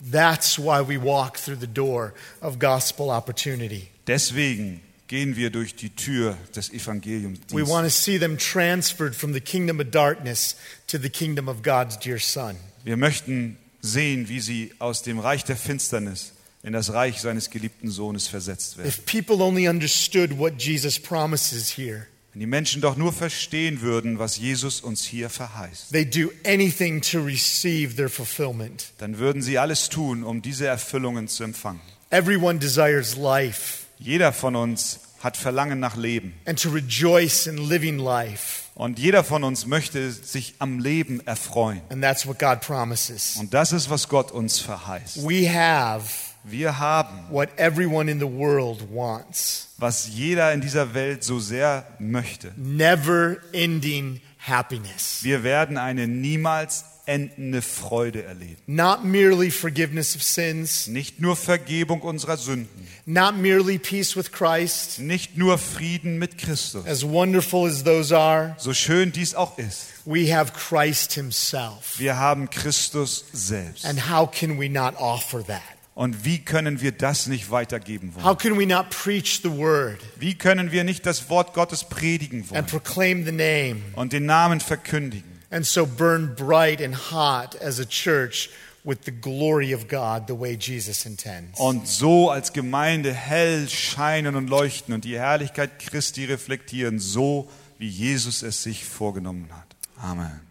[0.00, 3.88] That's why we walk through the door of gospel opportunity.
[4.08, 7.38] Deswegen gehen wir durch die Tür des Evangeliums.
[7.52, 10.56] We want to see them transferred from the kingdom of darkness
[10.88, 12.56] to the kingdom of God's dear Son.
[12.82, 16.32] Wir möchten sehen, wie sie aus dem Reich der Finsternis
[16.62, 18.88] in das Reich seines geliebten Sohnes versetzt werden.
[18.88, 24.18] If people only understood what Jesus promises here, Wenn die Menschen doch nur verstehen würden,
[24.18, 28.92] was Jesus uns hier verheißt, they do anything to receive their fulfillment.
[28.98, 31.80] dann würden sie alles tun, um diese Erfüllungen zu empfangen.
[32.10, 36.34] Everyone desires life Jeder von uns hat Verlangen nach Leben.
[36.44, 38.64] and to rejoice in living life.
[38.76, 41.80] Und jeder von uns möchte sich am Leben erfreuen.
[41.88, 43.34] And that's what God promises.
[43.36, 45.26] Und das ist, was Gott uns verheißt.
[45.28, 46.04] We have
[46.50, 51.86] Wir haben, what everyone in the world wants was jeder in dieser Welt so sehr
[51.98, 52.52] möchte.
[52.56, 55.20] never ending happiness.
[55.22, 58.56] Wir werden eine niemals endende Freude erleben.
[58.66, 62.68] Not merely forgiveness of sins, Nicht nur Vergebung unserer Sünden,
[63.06, 66.84] not merely peace with Christ, nicht nur Frieden mit Christus.
[66.86, 69.86] as wonderful as those are, So schön dies auch ist.
[70.04, 71.98] we have Christ Himself.
[71.98, 73.84] Wir haben Christus selbst.
[73.86, 75.62] And how can we not offer that?
[75.98, 78.24] Und wie können wir das nicht weitergeben wollen?
[78.24, 82.48] How can we not preach the word Wie können wir nicht das Wort Gottes predigen
[82.48, 85.28] wollen and proclaim the name und den Namen verkündigen?
[85.50, 88.48] and so burn bright and hot as a church
[88.84, 91.58] with the glory of God the way Jesus intends?
[91.58, 97.88] Und so als Gemeinde hell scheinen und leuchten und die Herrlichkeit Christi reflektieren, so wie
[97.88, 99.74] Jesus es sich vorgenommen hat.
[100.00, 100.47] Amen.